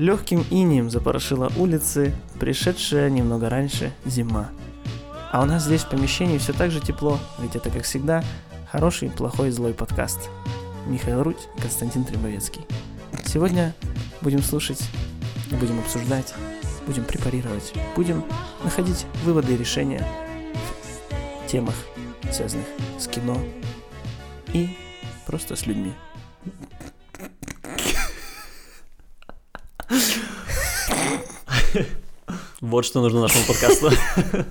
[0.00, 4.48] Легким инием запорошила улицы, пришедшая немного раньше зима.
[5.30, 8.24] А у нас здесь в помещении все так же тепло, ведь это, как всегда,
[8.72, 10.30] хороший, плохой, злой подкаст.
[10.86, 12.62] Михаил Руть и Константин Требовецкий.
[13.26, 13.74] Сегодня
[14.22, 14.82] будем слушать,
[15.50, 16.32] будем обсуждать,
[16.86, 18.24] будем препарировать, будем
[18.64, 20.02] находить выводы и решения
[21.44, 21.74] в темах,
[22.32, 22.64] связанных
[22.98, 23.36] с кино
[24.54, 24.74] и
[25.26, 25.92] просто с людьми.
[32.70, 33.90] Вот что нужно нашему подкасту.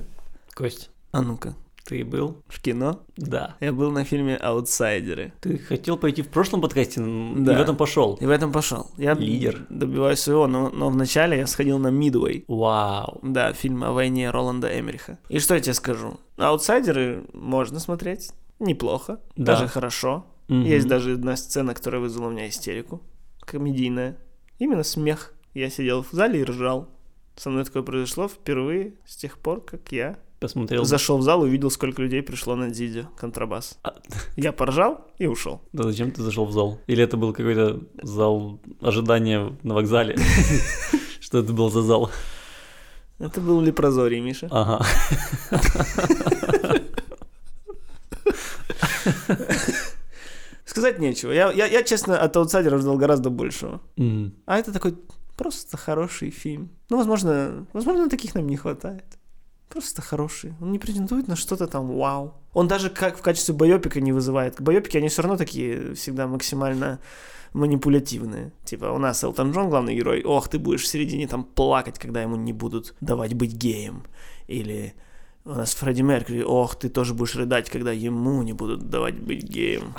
[0.53, 1.55] Кость, А ну-ка,
[1.85, 2.43] ты был?
[2.47, 2.99] в кино?
[3.15, 3.55] Да.
[3.61, 5.31] Я был на фильме «Аутсайдеры».
[5.39, 7.53] Ты хотел пойти в прошлом подкасте, Да.
[7.53, 8.15] и в этом пошел.
[8.15, 8.91] И в этом пошел.
[8.97, 9.65] Я Лидер.
[9.69, 12.43] добиваюсь своего, но, но вначале я сходил на Мидуэй.
[12.47, 13.19] Вау.
[13.23, 15.17] Да, фильм о войне Роланда Эмериха.
[15.29, 16.19] И что я тебе скажу?
[16.37, 18.31] «Аутсайдеры» можно смотреть.
[18.59, 19.19] Неплохо.
[19.37, 19.53] Да.
[19.53, 20.25] Даже хорошо.
[20.49, 20.63] Мгм.
[20.65, 23.01] Есть даже одна сцена, которая вызвала у меня истерику.
[23.39, 24.17] Комедийная.
[24.57, 25.33] Именно смех.
[25.53, 26.89] Я сидел в зале и ржал.
[27.39, 30.83] Со мной такое произошло впервые с тех пор, как я Посмотрел.
[30.83, 33.79] зашел в зал и увидел, сколько людей пришло на Дзидзю, контрабас.
[33.81, 33.95] А-
[34.35, 35.61] Я поржал и ушел.
[35.71, 36.81] Да зачем ты зашел в зал?
[36.87, 40.17] Или это был какой-то зал ожидания на вокзале?
[41.21, 42.11] Что это был за зал?
[43.19, 44.49] Это был Лепрозорий, Миша.
[44.51, 44.85] Ага.
[50.65, 51.31] Сказать нечего.
[51.31, 53.81] Я, я, я, честно, от аутсайдеров ждал гораздо большего.
[53.97, 54.33] М.
[54.45, 54.95] А это такой
[55.39, 56.69] просто хороший фильм.
[56.89, 59.05] Ну, возможно, возможно, таких нам не хватает.
[59.69, 60.53] Просто хороший.
[60.61, 62.33] Он не претендует на что-то там вау.
[62.53, 64.61] Он даже как в качестве байопика не вызывает.
[64.61, 66.99] Байопики, они все равно такие всегда максимально
[67.53, 68.51] манипулятивные.
[68.65, 70.23] Типа, у нас Элтон Джон главный герой.
[70.25, 74.03] Ох, ты будешь в середине там плакать, когда ему не будут давать быть геем.
[74.47, 74.93] Или
[75.45, 76.43] у нас Фредди Меркьюри.
[76.43, 79.93] Ох, ты тоже будешь рыдать, когда ему не будут давать быть геем.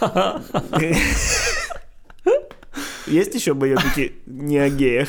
[3.06, 5.08] Есть еще байопики не о геях?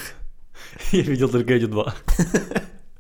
[0.92, 1.96] Я видел только эти два.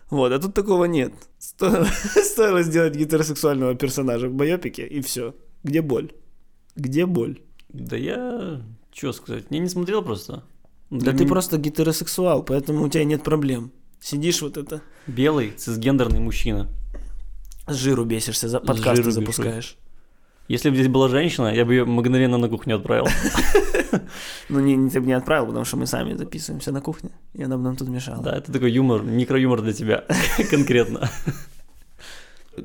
[0.09, 1.13] Вот, а тут такого нет.
[1.37, 1.85] Стоило,
[2.23, 5.35] стоило сделать гетеросексуального персонажа в байопике, и все.
[5.63, 6.13] Где боль?
[6.75, 7.41] Где боль?
[7.69, 8.61] Да я...
[8.93, 9.45] Что сказать?
[9.49, 10.43] Я не смотрел просто.
[10.89, 13.71] Да Для ты просто гетеросексуал, поэтому у тебя нет проблем.
[13.99, 16.69] Сидишь вот это, Белый, цисгендерный мужчина.
[17.67, 19.77] с жиру бесишься, за подкасты запускаешь.
[20.47, 23.07] Если бы здесь была женщина, я бы ее мгновенно на кухню отправил.
[24.49, 27.43] Ну, не, не- ты бы не отправил, потому что мы сами записываемся на кухне, и
[27.43, 28.23] она бы нам тут мешала.
[28.23, 30.05] Да, это такой юмор, микроюмор для тебя
[30.49, 31.09] конкретно.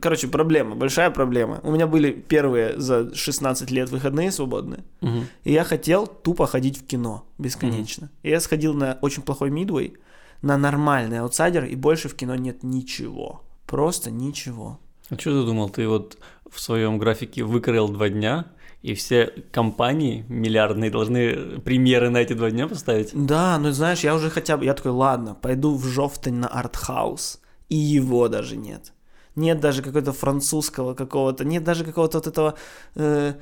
[0.01, 1.61] Короче, проблема, большая проблема.
[1.63, 5.27] У меня были первые за 16 лет выходные свободные, Мгм.
[5.45, 8.11] И я хотел тупо ходить в кино бесконечно.
[8.23, 9.97] И я сходил на очень плохой мидвей,
[10.41, 13.43] на нормальный аутсайдер, и больше в кино нет ничего.
[13.67, 14.79] Просто ничего.
[15.13, 15.69] А что ты думал?
[15.69, 16.17] Ты вот
[16.51, 18.47] в своем графике выкроил два дня,
[18.81, 23.11] и все компании миллиардные должны премьеры на эти два дня поставить?
[23.13, 24.65] Да, ну знаешь, я уже хотя бы...
[24.65, 27.41] Я такой, ладно, пойду в Жовтань на артхаус.
[27.69, 28.95] И его даже нет.
[29.37, 32.55] Нет даже какого-то французского какого-то, нет даже какого-то вот этого
[32.95, 33.35] э,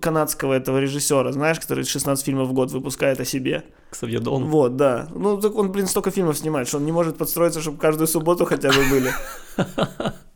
[0.00, 3.64] канадского этого режиссера, знаешь, который 16 фильмов в год выпускает о себе.
[3.90, 4.46] Ксавье Дон.
[4.46, 5.08] Вот, да.
[5.14, 8.46] Ну, так он, блин, столько фильмов снимает, что он не может подстроиться, чтобы каждую субботу
[8.46, 9.12] хотя бы были.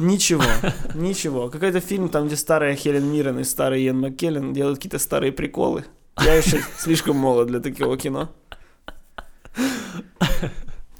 [0.00, 0.42] Ничего,
[0.94, 1.50] ничего.
[1.50, 5.84] Какой-то фильм, там, где старая Хелен Миррен и старый Иэн Маккеллен делают какие-то старые приколы.
[6.18, 8.30] Я еще слишком молод для такого кино.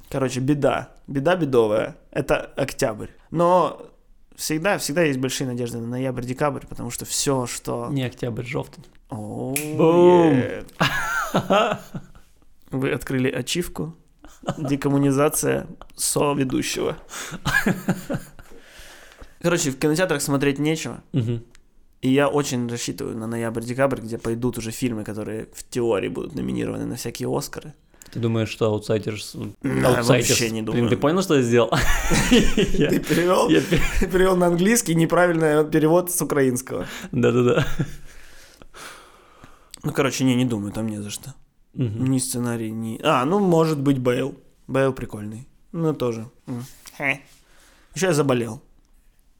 [0.09, 0.89] Короче, беда.
[1.07, 1.97] Беда бедовая.
[2.11, 3.07] Это октябрь.
[3.31, 3.87] Но
[4.35, 7.87] всегда, всегда есть большие надежды на ноябрь-декабрь, потому что все, что...
[7.89, 8.85] Не октябрь, жовтень.
[9.09, 10.43] Бум.
[12.71, 13.95] Вы открыли ачивку.
[14.57, 16.97] Декоммунизация со-ведущего.
[19.41, 21.03] Короче, в кинотеатрах смотреть нечего.
[21.13, 21.43] Мгм.
[22.01, 26.85] И я очень рассчитываю на ноябрь-декабрь, где пойдут уже фильмы, которые в теории будут номинированы
[26.85, 27.73] на всякие Оскары.
[28.11, 29.35] Ты думаешь, что outsiders...
[29.61, 29.69] Да,
[30.01, 30.81] Outsiders- вообще не думаю.
[30.83, 31.69] Блин, ты понял, что я сделал?
[32.29, 36.87] Ты перевел, я перевел на английский неправильный перевод с украинского.
[37.11, 37.65] Да-да-да.
[39.83, 41.33] Ну, короче, не, не думаю, там не за что.
[41.73, 42.99] Ни сценарий, ни...
[43.01, 44.35] А, ну, может быть, Бейл.
[44.67, 45.47] Бейл прикольный.
[45.71, 46.29] Ну, тоже.
[47.95, 48.61] Еще я заболел.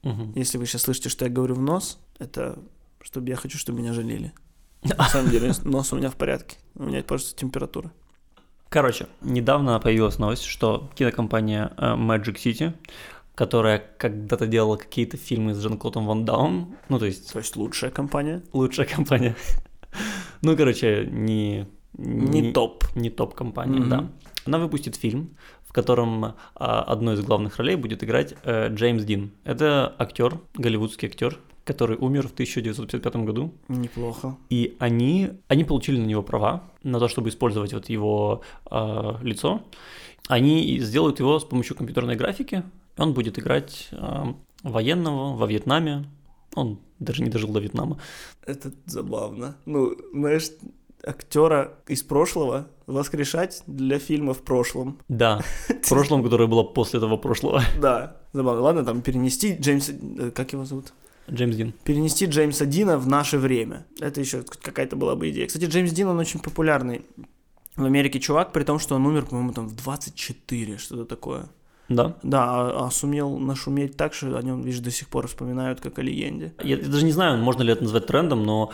[0.04, 0.34] Мгм.
[0.36, 2.58] Если вы сейчас слышите, что я говорю в нос, это
[3.02, 4.32] чтобы я хочу, чтобы меня жалели.
[4.84, 6.58] На самом деле, нос у меня в порядке.
[6.76, 7.92] У меня просто температура.
[8.70, 12.74] Короче, недавно появилась новость, что кинокомпания э, Magic City,
[13.36, 17.92] которая когда-то делала какие-то фильмы с Жан-Клодом Ван Дамом, ну, то есть То есть лучшая
[17.92, 18.42] компания.
[18.54, 19.36] лучшая компания.
[20.42, 22.86] Ну, короче, не Не топ.
[22.96, 24.10] Не топ-компания, да.
[24.46, 29.32] Она выпустит фильм, в котором а, одной из главных ролей будет играть э, Джеймс Дин.
[29.44, 33.54] Это актер, голливудский актер, который умер в 1955 году.
[33.68, 34.36] Неплохо.
[34.50, 39.62] И они, они получили на него права, на то, чтобы использовать вот его а, лицо.
[40.28, 42.64] Они сделают его с помощью компьютерной графики.
[42.98, 46.06] И он будет играть а, военного во Вьетнаме.
[46.56, 48.00] Он даже не дожил до Вьетнама.
[48.46, 49.56] Это забавно.
[49.66, 50.50] Ну, знаешь,
[51.06, 55.00] актера из прошлого воскрешать для фильма в прошлом.
[55.08, 57.62] Да, в прошлом, которое было после этого прошлого.
[57.82, 58.62] Да, забавно.
[58.62, 59.94] Ладно, там перенести Джеймса...
[60.20, 60.94] э, Как его зовут?
[61.30, 61.74] Джеймс Дин.
[61.84, 63.86] Перенести Джеймса Дина в наше время.
[64.00, 65.48] Это еще какая-то была бы идея.
[65.48, 67.06] Кстати, Джеймс Дин, он очень популярный
[67.76, 71.46] в Америке чувак, при том, что он умер, по-моему, там в 24, что-то такое.
[71.90, 72.16] Да.
[72.24, 76.00] Да, а, а сумел нашуметь так, что о нем, видишь, до сих пор вспоминают как
[76.00, 76.54] о легенде.
[76.64, 78.72] Я, я даже не знаю, можно ли это назвать трендом, но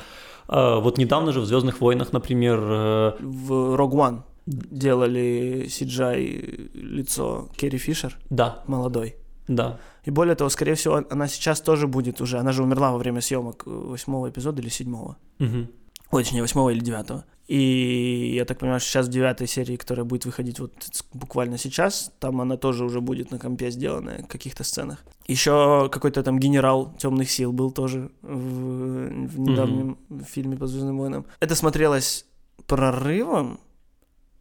[0.47, 7.77] вот недавно же в Звездных войнах, например, э, В Rogue One делали CGI лицо Керри
[7.77, 9.15] Фишер, да, молодой.
[9.47, 9.77] да.
[10.05, 13.19] И более того, скорее всего, она сейчас тоже будет уже, она же умерла во время
[13.19, 15.17] съемок восьмого эпизода или седьмого.
[15.39, 15.67] Мгм.
[16.11, 17.25] Ой, точнее, восьмого или девятого.
[17.47, 20.73] И я так понимаю, что сейчас в девятой серии, которая будет выходить вот
[21.13, 25.05] буквально сейчас, там она тоже уже будет на компе сделанная в каких-то сценах.
[25.27, 31.25] Еще какой-то там генерал темных сил был тоже в, в недавнем фильме по Звездным войнам.
[31.39, 32.25] Это смотрелось
[32.65, 33.59] прорывом,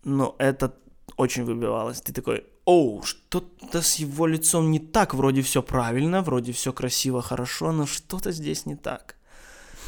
[0.04, 0.74] но это
[1.16, 2.00] очень выбивалось.
[2.00, 7.22] Ты такой, оу, что-то с его лицом не так, вроде все правильно, вроде все красиво,
[7.22, 9.16] хорошо, но что-то здесь не так.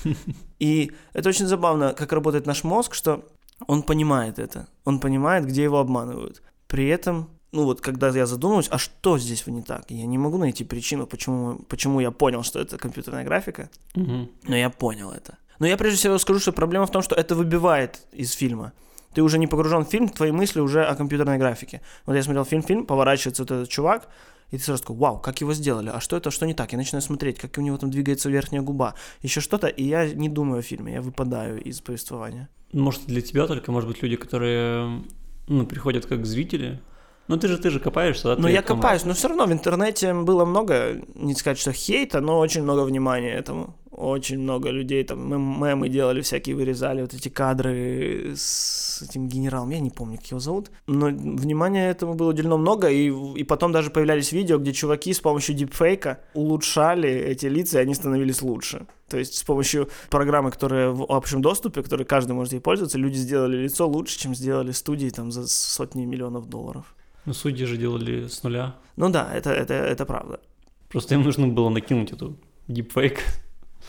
[0.58, 3.24] И это очень забавно, как работает наш мозг, что
[3.66, 6.42] он понимает это, он понимает, где его обманывают.
[6.66, 9.90] При этом, ну вот, когда я задумываюсь, а что здесь не так?
[9.90, 14.70] Я не могу найти причину, почему, почему я понял, что это компьютерная графика, но я
[14.70, 15.38] понял это.
[15.58, 18.72] Но я прежде всего скажу, что проблема в том, что это выбивает из фильма.
[19.18, 21.80] Ты уже не погружен в фильм, твои мысли уже о компьютерной графике.
[22.06, 24.08] Вот я смотрел фильм-фильм, поворачивается вот этот чувак,
[24.52, 26.70] и ты сразу такой, вау, как его сделали, а что это, что не так?
[26.70, 30.28] Я начинаю смотреть, как у него там двигается верхняя губа, еще что-то, и я не
[30.28, 32.48] думаю о фильме, я выпадаю из повествования.
[32.72, 35.02] Может, для тебя только, может быть, люди, которые
[35.48, 36.80] ну, приходят как зрители.
[37.26, 38.42] Ну, ты же, ты же копаешься, да?
[38.42, 42.20] Ты я там- копаюсь, но все равно в интернете было много, не сказать, что хейта,
[42.20, 43.74] но очень много внимания этому.
[43.90, 49.70] Очень много людей там мем- мемы делали всякие, вырезали вот эти кадры с этим генералом,
[49.70, 50.70] я не помню, как его зовут.
[50.86, 55.20] Но внимания этому было уделено много, и, и потом даже появлялись видео, где чуваки с
[55.20, 58.86] помощью дипфейка улучшали эти лица, и они становились лучше.
[59.08, 63.16] То есть с помощью программы, которая в общем доступе, которой каждый может ей пользоваться, люди
[63.16, 66.94] сделали лицо лучше, чем сделали студии там за сотни миллионов долларов.
[67.24, 68.76] Ну, судьи же делали с нуля.
[68.96, 70.40] Ну да, это, это, это правда.
[70.88, 72.36] Просто им нужно было накинуть эту
[72.68, 73.20] дипфейк.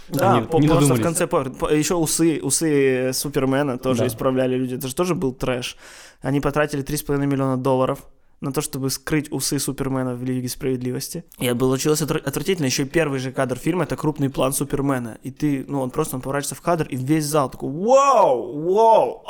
[0.10, 4.08] Да, Они по- не просто в конце еще усы, усы Супермена тоже Да.
[4.08, 4.76] исправляли люди.
[4.76, 5.78] Это же тоже был трэш.
[6.22, 8.00] Они потратили 3,5 миллиона долларов
[8.42, 11.24] на то, чтобы скрыть усы Супермена в Лиге Справедливости.
[11.40, 12.66] И получилось отвра- отвратительно.
[12.68, 15.18] Еще и первый же кадр фильма— это крупный план Супермена.
[15.24, 18.74] И ты, ну, он просто он поворачивается в кадр, и весь зал такой «Вау!
[18.74, 19.24] Вау!»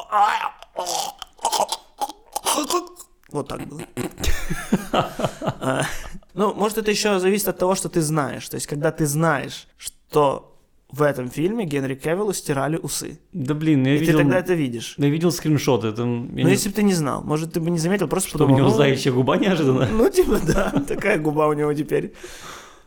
[3.31, 3.81] Вот так было.
[4.91, 5.83] А,
[6.33, 8.47] Ну, может, это еще зависит от того, что ты знаешь.
[8.49, 10.48] То есть, когда ты знаешь, что
[10.91, 13.19] в этом фильме Генри Кевиллу стирали усы.
[13.31, 14.17] Да блин, я И ты видел...
[14.19, 14.95] тогда это видишь.
[14.97, 16.35] Я видел скриншоты, там...
[16.35, 18.37] я Но не- если бы ты не знал, может, ты бы не заметил, просто Что,
[18.37, 19.87] у подумал, него ну, заячья губа неожиданно?
[19.91, 22.13] Ну, типа, да, такая губа у него теперь.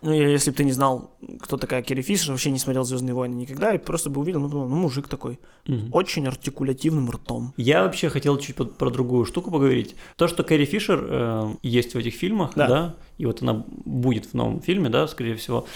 [0.05, 3.37] Ну, если бы ты не знал, кто такая Керри Фишер, вообще не смотрел «Звездные войны»
[3.37, 5.39] никогда, и просто бы увидел, ну, подумал, ну, мужик такой,
[5.69, 5.91] Мгм.
[5.93, 7.55] очень артикулятивным ртом.
[7.57, 9.95] Я вообще хотел чуть по- про другую штуку поговорить.
[10.17, 12.67] То, что Кэрри Фишер э, есть в этих фильмах, Да.
[12.67, 12.95] да.
[13.19, 15.69] и вот она будет в новом фильме, да, скорее всего,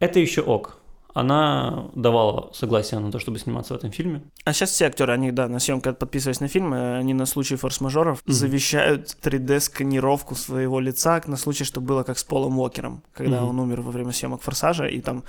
[0.00, 0.76] это еще ок.
[1.14, 4.22] Она давала согласие на то, чтобы сниматься в этом фильме.
[4.44, 7.56] А сейчас все актеры, они, да, на съемках подписываясь на фильм, э, они на случай
[7.56, 8.32] форс-мажоров Мгм.
[8.32, 13.48] завещают 3D-сканировку своего лица на случай, чтобы было как с Полом Уокером, когда Мгм.
[13.50, 15.22] он умер во время съемок «Форсажа», и там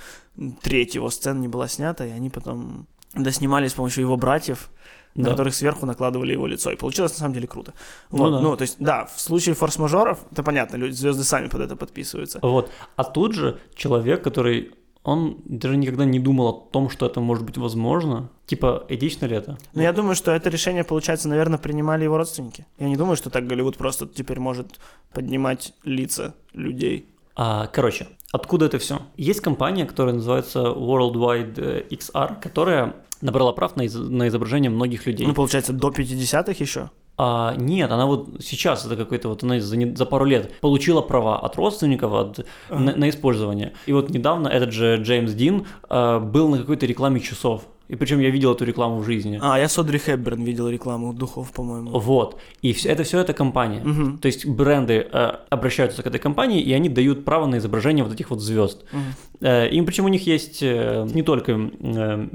[0.62, 4.70] треть его сцен не была снята, и они потом доснимали с помощью его братьев,
[5.14, 5.30] на Да.
[5.30, 6.72] которых сверху накладывали его лицо.
[6.72, 7.72] И получилось на самом деле круто.
[8.10, 8.40] Ну Вот, да.
[8.40, 12.40] ну, то есть, да, в случае форс-мажоров, это понятно, люди, звезды сами под это подписываются.
[12.42, 12.70] Вот.
[12.96, 14.72] А тут же человек, который
[15.04, 18.30] он даже никогда не думал о том, что это может быть возможно.
[18.46, 19.58] Типа, этично ли это?
[19.74, 22.66] Но я думаю, что это решение, получается, наверное, принимали его родственники.
[22.78, 24.80] Я не думаю, что так Голливуд просто теперь может
[25.12, 27.06] поднимать лица людей.
[27.36, 29.02] А, короче, откуда это все?
[29.16, 35.06] Есть компания, которая называется Worldwide э, XR, которая набрала прав на, из- на изображение многих
[35.06, 35.26] людей.
[35.26, 36.90] Ну, получается, до 50-х еще.
[37.16, 41.00] А, нет, она вот сейчас, это какой-то вот, она за, не- за пару лет получила
[41.00, 43.72] права от родственников от, на, на использование.
[43.86, 47.62] И вот недавно этот же Джеймс Дин а, был на какой-то рекламе часов.
[47.86, 49.38] И причем я видел эту рекламу в жизни.
[49.42, 51.90] А, я с Одри Хепберн видел рекламу духов, по-моему.
[51.98, 52.40] Вот.
[52.62, 53.82] И все, это все это компания.
[53.84, 54.18] Мгм.
[54.18, 58.14] То есть бренды э, обращаются к этой компании, и они дают право на изображение вот
[58.14, 58.84] этих вот звезд.
[58.90, 59.02] Мгм.
[59.42, 62.28] Э, им причем у них есть не только э,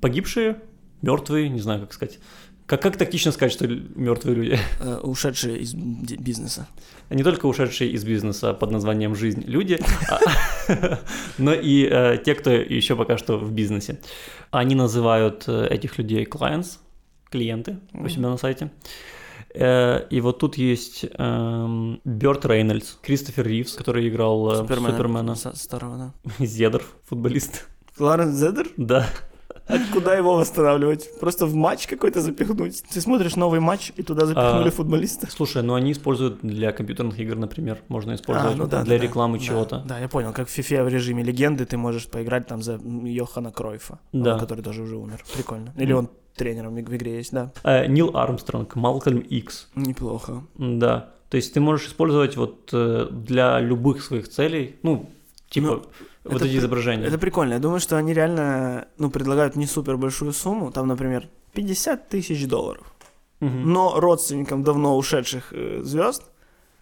[0.00, 0.56] погибшие,
[1.00, 2.18] мертвые, не знаю, как сказать.
[2.66, 4.58] Как, как тактично сказать, что мертвые люди?
[4.80, 6.66] Э, ушедшие из бизнеса.
[7.10, 9.78] Не только ушедшие из бизнеса под названием «Жизнь» люди,
[10.08, 10.98] а-
[11.38, 14.00] но и э, те, кто еще пока что в бизнесе.
[14.50, 16.78] Они называют э, этих людей clients,
[17.30, 18.70] клиенты у себя на сайте.
[19.54, 25.34] И вот тут есть эм, Бёрд Рейнольдс, Кристофер Ривз, который играл Супермена.
[25.34, 26.12] Старого, да.
[26.46, 27.68] Зедр, футболист.
[27.98, 28.68] Кларенс Зедер?
[28.78, 29.06] Да.
[29.68, 31.08] А куда его восстанавливать?
[31.20, 32.82] Просто в матч какой-то запихнуть?
[32.92, 35.28] Ты смотришь новый матч, и туда запихнули А, футболиста?
[35.30, 38.98] Слушай, ну они используют для компьютерных игр, например, можно использовать А, ну да, для да,
[39.00, 39.06] да.
[39.06, 39.84] рекламы Да, чего-то.
[39.86, 43.52] Да, я понял, как в FIFA в режиме легенды ты можешь поиграть там за Йохана
[43.52, 44.38] Кройфа, Да.
[44.38, 45.22] который тоже уже умер.
[45.34, 45.72] Прикольно.
[45.78, 47.52] Или он тренером в игре есть, да.
[47.62, 49.68] Э, Нил Армстронг, Малкольм Икс.
[49.74, 50.42] Неплохо.
[50.56, 51.10] Да.
[51.28, 55.10] То есть ты можешь использовать вот э, для любых своих целей, ну,
[55.48, 55.82] типа, Ну,
[56.24, 57.06] вот это эти изображения.
[57.06, 57.54] Это прикольно.
[57.54, 62.46] Я думаю, что они реально, ну, предлагают не супер большую сумму, там, например, 50 тысяч
[62.46, 62.94] долларов.
[63.40, 63.72] Мгм.
[63.72, 66.22] Но родственникам давно ушедших э, звезд,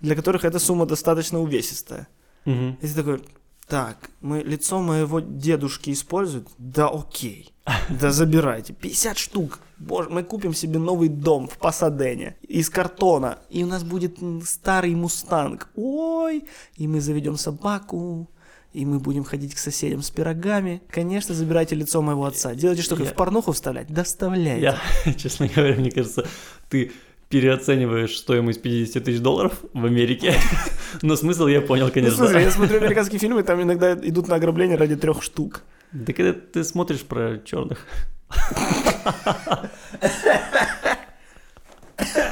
[0.01, 2.07] для которых эта сумма достаточно увесистая.
[2.45, 2.77] Мгм.
[2.83, 3.23] И ты такой,
[3.67, 6.49] так, мы лицо моего дедушки используют?
[6.59, 7.55] Да окей.
[7.89, 8.73] Да забирайте.
[8.73, 9.61] 50 штук.
[9.79, 13.39] Боже, мы купим себе новый дом в Пасадене из картона.
[13.49, 15.69] И у нас будет старый мустанг.
[15.77, 16.45] Ой,
[16.75, 18.29] и мы заведем собаку.
[18.73, 20.81] И мы будем ходить к соседям с пирогами.
[20.91, 22.55] Конечно, забирайте лицо моего отца.
[22.55, 23.89] Делайте, что Я- в порнуху вставлять?
[23.93, 24.79] Доставляйте.
[25.05, 26.27] Я, честно говоря, мне кажется,
[26.69, 26.93] ты
[27.31, 30.35] переоцениваешь стоимость 50 тысяч долларов в Америке.
[31.03, 32.17] Но смысл я понял, Ну, конечно.
[32.19, 35.63] слушай, я смотрю американские фильмы, там иногда идут на ограбление ради трех штук.
[35.93, 37.87] Да когда ты смотришь про черных.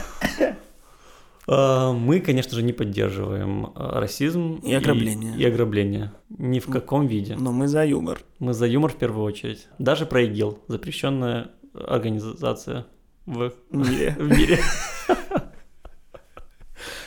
[1.50, 5.37] А, Мы, конечно же, не поддерживаем а, расизм И ограбление.
[5.38, 6.12] И, ограбление.
[6.28, 7.37] Ни в каком виде.
[7.37, 8.19] Но мы за юмор.
[8.38, 9.67] Мы за юмор в первую очередь.
[9.78, 12.87] Даже про ИГИЛ, запрещенная организация
[13.26, 14.14] в, Мире.
[14.19, 14.59] в мире.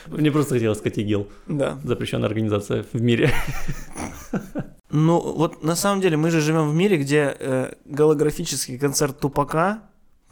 [0.08, 1.78] Мне просто хотелось сказать ИГИЛ, Да.
[1.84, 3.30] запрещенная организация в мире.
[4.90, 9.84] Ну, вот на самом деле мы же живем в мире, где э, голографический концерт Тупака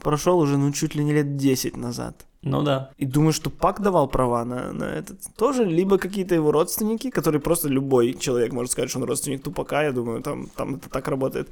[0.03, 2.27] прошел уже, ну, чуть ли не лет 10 назад.
[2.43, 2.91] Ну да.
[2.97, 7.41] И думаю, что Пак давал права на, на этот тоже, либо какие-то его родственники, которые
[7.41, 11.09] просто любой человек может сказать, что он родственник Тупака, я думаю, там, там это так
[11.09, 11.49] работает.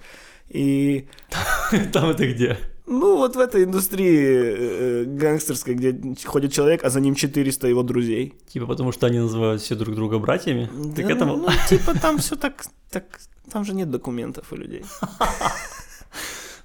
[0.48, 1.06] И,
[1.92, 2.58] Там это где?
[2.86, 7.82] ну, вот в этой индустрии э, гангстерской, где ходит человек, а за ним 400 его
[7.82, 8.34] друзей.
[8.48, 10.70] Типа потому что они называют все друг друга братьями?
[10.96, 11.36] Ты к Да, этому?
[11.36, 13.04] Ну, типа, там все так, так,
[13.52, 14.84] там же нет документов у людей.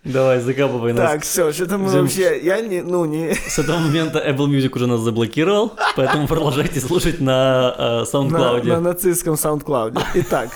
[0.04, 1.12] Давай, закапывай нас.
[1.12, 3.34] Так, все, что-то мы вообще, я не, ну, не...
[3.34, 8.64] С этого момента Apple Music уже нас заблокировал, поэтому продолжайте слушать на э, На, SoundCloud.
[8.68, 10.02] на нацистском SoundCloud.
[10.16, 10.50] Итак.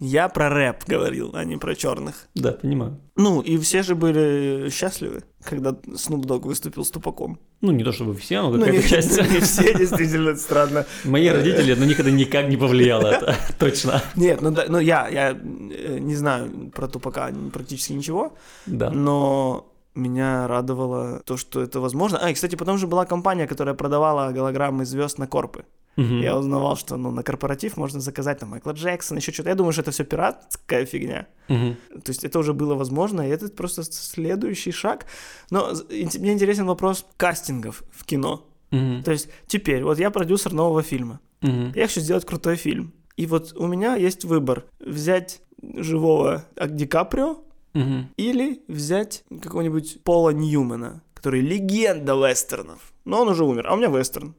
[0.00, 2.28] Я про рэп говорил, а не про черных.
[2.34, 3.00] Да, понимаю.
[3.16, 7.40] Ну, и все же были счастливы, когда Snoop Dogg выступил с тупаком.
[7.62, 9.16] Ну, не то чтобы все, но Ну, какая-то не, часть.
[9.32, 10.86] не все, действительно, это странно.
[11.04, 14.00] Мои родители на них это никак не повлияло, это точно.
[14.14, 18.36] Нет, ну, да, ну я, я э, не знаю про тупака практически ничего,
[18.66, 18.90] Да.
[18.90, 22.18] но меня радовало то, что это возможно.
[22.22, 25.64] А, и, кстати, потом же была компания, которая продавала голограммы звезд на корпы.
[25.98, 26.20] Мгм.
[26.20, 29.48] Я узнавал, что ну, на корпоратив можно заказать там Майкла Джексона, еще что-то.
[29.48, 31.26] Я думаю, что это все пиратская фигня.
[31.48, 31.76] Мгм.
[32.04, 35.06] То есть это уже было возможно, и это просто следующий шаг.
[35.50, 38.46] Но мне интересен вопрос кастингов в кино.
[38.70, 39.02] Мгм.
[39.02, 41.18] То есть теперь, вот я продюсер нового фильма.
[41.42, 41.72] Мгм.
[41.74, 42.92] Я хочу сделать крутой фильм.
[43.16, 44.66] И вот у меня есть выбор.
[44.78, 47.38] Взять живого Ди Каприо
[47.74, 48.10] Мгм.
[48.16, 52.92] или взять какого-нибудь Пола Ньюмана, который легенда вестернов.
[53.04, 54.36] Но он уже умер, а у меня вестерн.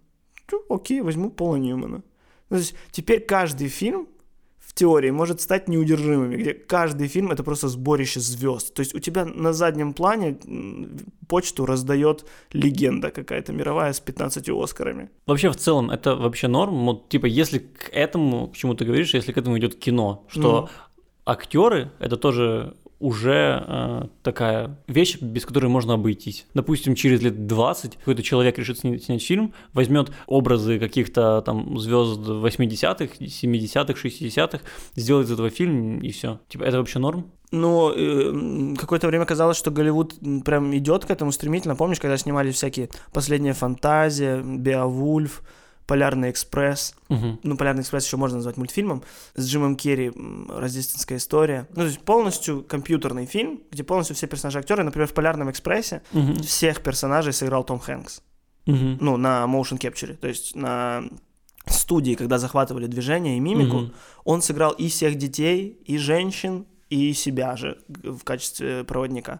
[0.69, 2.03] Окей, возьму Пола Ньюмана.
[2.49, 4.07] Ну, то есть теперь каждый фильм
[4.59, 8.73] в теории может стать неудержимыми, где каждый фильм это просто сборище звезд.
[8.73, 10.37] То есть у тебя на заднем плане
[11.27, 15.09] почту раздает легенда какая-то мировая с 15 Оскарами.
[15.25, 16.85] Вообще, в целом, это вообще норм.
[16.85, 20.61] Вот, типа, если к этому, к чему ты говоришь, если к этому идет кино, что
[20.61, 20.69] Мгм.
[21.25, 26.45] актеры это тоже уже э, такая вещь, без которой можно обойтись.
[26.53, 32.19] Допустим, через лет 20 какой-то человек решит сни- снять фильм, возьмет образы каких-то там звезд
[32.19, 34.59] 80-х, 70-х, 60-х,
[34.95, 36.39] сделает из этого фильм и все.
[36.49, 37.31] Типа, это вообще норм?
[37.51, 40.15] Но э, какое-то время казалось, что Голливуд
[40.45, 41.75] прям идет к этому стремительно.
[41.75, 45.41] Помнишь, когда снимались всякие «Последняя фантазия», «Беовульф»,
[45.89, 46.93] Полярный экспресс.
[47.09, 47.39] Мгм.
[47.43, 49.01] Ну, Полярный экспресс еще можно назвать мультфильмом.
[49.35, 50.11] С Джимом Керри
[50.47, 51.67] «Рождественская история».
[51.71, 54.83] Ну, то есть полностью компьютерный фильм, где полностью все персонажи актеры.
[54.83, 56.43] Например, в Полярном экспрессе Мгм.
[56.43, 58.21] всех персонажей сыграл Том Хэнкс.
[58.67, 58.97] Мгм.
[59.01, 61.03] Ну, на motion capture, то есть на
[61.65, 63.93] студии, когда захватывали движение и мимику, Мгм.
[64.25, 69.39] он сыграл и всех детей, и женщин, и себя же в качестве проводника.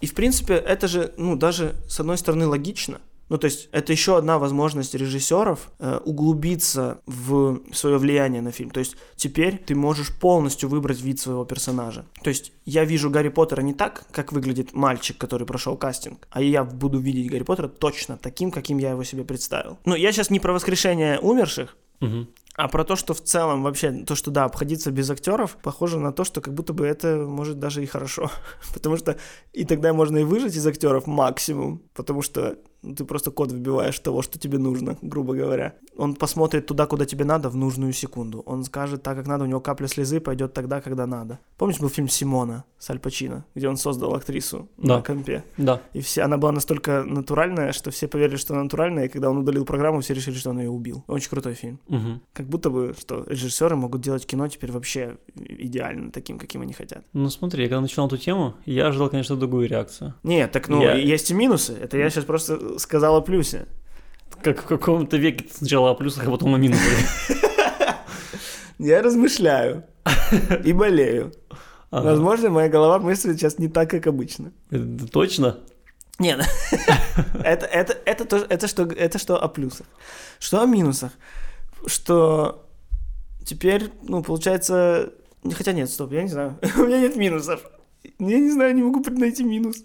[0.00, 2.98] И, в принципе, это же, ну, даже, с одной стороны, логично.
[3.32, 8.68] Ну, то есть, это еще одна возможность режиссеров э, углубиться в свое влияние на фильм.
[8.68, 12.04] То есть, теперь ты можешь полностью выбрать вид своего персонажа.
[12.22, 16.42] То есть, я вижу Гарри Поттера не так, как выглядит мальчик, который прошел кастинг, а
[16.42, 19.78] я буду видеть Гарри Поттера точно таким, каким я его себе представил.
[19.86, 22.28] Ну, я сейчас не про воскрешение умерших, Мгм.
[22.56, 26.12] а про то, что в целом вообще, то, что да, обходиться без актеров, похоже на
[26.12, 28.30] то, что как будто бы это может даже и хорошо.
[28.74, 29.16] Потому что
[29.54, 34.22] и тогда можно и выжить из актеров максимум, потому что ты просто код вбиваешь того,
[34.22, 35.74] что тебе нужно, грубо говоря.
[35.96, 38.42] Он посмотрит туда, куда тебе надо в нужную секунду.
[38.46, 41.38] Он скажет так, как надо, у него капля слезы пойдет тогда, когда надо.
[41.58, 44.96] Помнишь, был фильм «Симона» с Аль Пачино, где он создал актрису Да.
[44.96, 45.44] на компе?
[45.56, 45.80] Да.
[45.92, 49.38] И все, она была настолько натуральная, что все поверили, что она натуральная, и когда он
[49.38, 51.04] удалил программу, все решили, что он ее убил.
[51.06, 51.78] Очень крутой фильм.
[51.88, 52.20] Мгм.
[52.32, 57.04] Как будто бы, что режиссеры могут делать кино теперь вообще идеально таким, каким они хотят.
[57.12, 60.14] Ну смотри, я когда начинал эту тему, я ожидал, конечно, другую реакцию.
[60.22, 61.74] Нет, так ну, Я- есть и минусы.
[61.80, 63.66] Это я сейчас просто сказал о плюсе.
[64.42, 66.82] Как в каком-то веке ты сначала о плюсах, а потом о минусах.
[68.78, 69.84] Я размышляю
[70.64, 71.32] и болею.
[71.90, 72.10] Ага.
[72.10, 74.52] Возможно, моя голова мыслит сейчас не так, как обычно.
[74.70, 75.58] Это точно?
[76.18, 76.40] Нет,
[77.44, 79.86] это, это, это, то, это, что, это что о плюсах.
[80.38, 81.12] Что о минусах?
[81.86, 82.66] Что
[83.44, 85.12] теперь, ну, получается...
[85.52, 86.58] Хотя нет, стоп, я не знаю.
[86.76, 87.60] У меня нет минусов.
[88.18, 89.84] Я не знаю, не могу найти минус.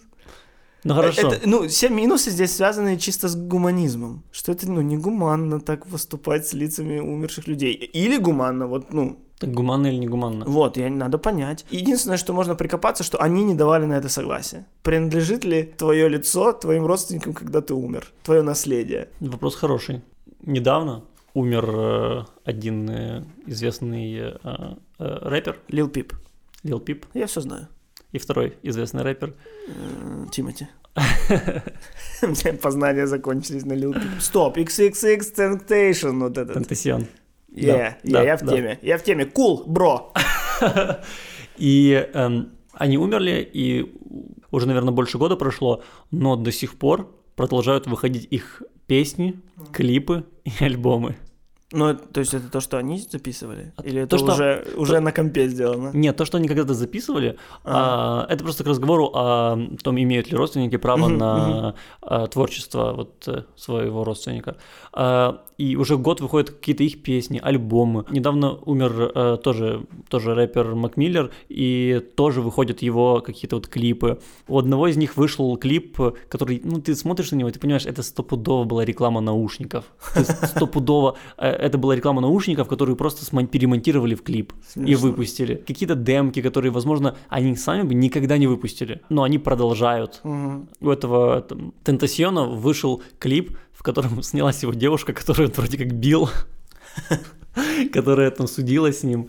[0.88, 1.32] Ну хорошо.
[1.34, 4.24] Это, ну, все минусы здесь связаны чисто с гуманизмом.
[4.32, 7.74] Что это, ну, не гуманно так выступать с лицами умерших людей.
[7.74, 10.46] Или гуманно, вот, ну, Так гуманно или не гуманно?
[10.46, 11.66] вот, я надо понять.
[11.72, 14.66] Единственное, что можно прикопаться, что они не давали на это согласие.
[14.84, 18.08] Принадлежит ли твое лицо твоим родственникам, когда ты умер?
[18.24, 19.08] Твое наследие.
[19.20, 20.02] Вопрос хороший.
[20.46, 21.04] Недавно
[21.34, 26.14] умер э, один э, известный э, э, рэпер, Лил Пип.
[26.64, 27.68] Лил Пип, Я все знаю.
[28.12, 29.34] И второй известный рэпер.
[30.32, 30.68] Тимати.
[32.22, 33.96] У меня познания закончились на Лил.
[34.20, 36.54] Стоп, XXX Temptation, вот этот.
[36.54, 37.08] Тентасион.
[37.50, 38.80] Я, Да, я, в теме.
[38.82, 39.26] Я в теме.
[39.26, 40.14] Кул, бро.
[41.58, 43.96] И эм, они умерли, и
[44.52, 50.52] уже, наверное, больше года прошло, но до сих пор продолжают выходить их песни, клипы и
[50.64, 51.16] альбомы.
[51.74, 53.74] Ну, это- то есть это то, что они записывали?
[53.76, 55.92] А Или это то, что- уже, уже на компе сделано?
[55.94, 60.38] Нет, то, что они когда-то записывали, а, это просто к разговору о том, имеют ли
[60.38, 64.56] родственники право Мгм, на а, творчество вот э, своего родственника.
[64.94, 68.06] А, и уже год выходят какие-то их песни, альбомы.
[68.12, 74.20] Недавно умер э, тоже, тоже рэпер Макмиллер, и тоже выходят его какие-то вот клипы.
[74.48, 75.98] У одного из них вышел клип,
[76.30, 79.84] который, ну, ты смотришь на него, ты понимаешь, это стопудово была реклама наушников.
[80.14, 85.08] То стопудово э, это была реклама наушников, которую просто смон- перемонтировали в клип и Смешно.
[85.08, 85.56] выпустили.
[85.56, 90.20] Какие-то демки, которые, возможно, они сами бы никогда не выпустили, но они продолжают.
[90.24, 90.70] Мгм.
[90.82, 95.92] У этого там, Тентасиона вышел клип, в котором снялась его девушка, которую он вроде как
[95.94, 96.30] бил,
[97.94, 99.28] которая там судила с ним.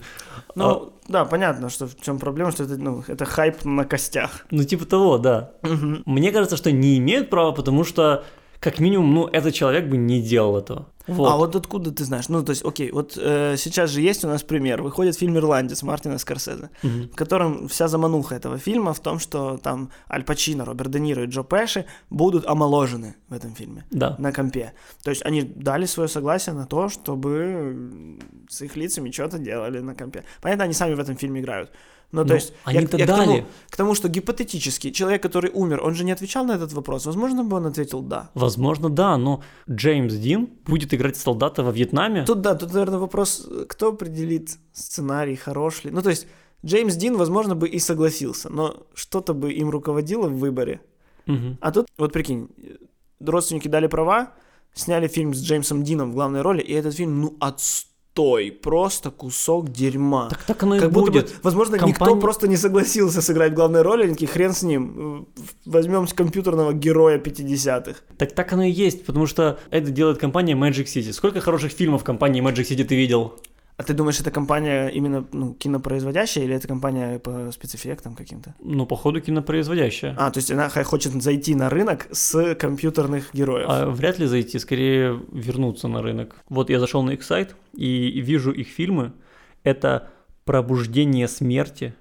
[0.55, 4.45] Ну, А, да, понятно, что в чем проблема, что это, ну, это хайп на костях.
[4.51, 5.51] ну, типа того, да.
[5.61, 6.03] Мгм.
[6.05, 8.23] Мне кажется, что не имеют права, потому что,
[8.59, 10.87] как минимум, ну, этот человек бы не делал этого.
[11.15, 11.29] Вот.
[11.31, 12.29] А вот откуда ты знаешь?
[12.29, 14.81] Ну, то есть, окей, вот э, сейчас же есть у нас пример.
[14.81, 17.09] Выходит фильм «Ирландец» Мартина Скорсезе, Мгм.
[17.09, 21.23] в котором вся замануха этого фильма в том, что там Аль Пачино, Роберт Де Ниро
[21.23, 24.15] и Джо Пеши будут омоложены в этом фильме Да.
[24.19, 24.73] на компе.
[25.03, 28.17] То есть они дали свое согласие на то, чтобы
[28.49, 30.23] с их лицами что-то делали на компе.
[30.41, 31.71] Понятно, они сами в этом фильме играют.
[32.11, 35.51] Но то Ну, есть я- они-то я к тому- к тому, что гипотетически человек, который
[35.53, 37.05] умер, он же не отвечал на этот вопрос.
[37.05, 38.29] Возможно, бы он ответил «да».
[38.33, 42.25] Возможно, да, но Джеймс Дин будет играть солдата во Вьетнаме.
[42.25, 45.91] Тут, да, тут, наверное, вопрос, кто определит сценарий, хорош ли.
[45.91, 46.25] Ну, то есть,
[46.65, 50.81] Джеймс Дин, возможно, бы и согласился, но что-то бы им руководило в выборе.
[51.27, 51.57] Мгм.
[51.61, 52.49] А тут, вот прикинь,
[53.19, 54.33] родственники дали права,
[54.73, 57.88] сняли фильм с Джеймсом Дином в главной роли, и этот фильм, ну, отстой,
[58.61, 60.29] просто кусок дерьма.
[60.29, 61.35] Так так оно и как будто бы, будет.
[61.43, 65.27] возможно, никто Компания- просто не согласился сыграть главной роли, хрен с ним,
[65.65, 68.01] возьмем компьютерного героя 50-х.
[68.17, 71.13] Так так оно и есть, потому что это делает компания Magic City.
[71.13, 73.33] Сколько хороших фильмов компании Magic City ты видел?
[73.79, 78.53] А ты думаешь, это компания именно ну, кинопроизводящая или это компания по спецэффектам каким-то?
[78.59, 80.15] Ну, походу, кинопроизводящая.
[80.17, 83.67] А, то есть она хочет зайти на рынок с компьютерных героев.
[83.69, 86.35] А вряд ли зайти, скорее вернуться на рынок.
[86.49, 89.13] Вот я зашел на их сайт и вижу их фильмы.
[89.63, 90.09] Это
[90.43, 91.95] «Пробуждение смерти»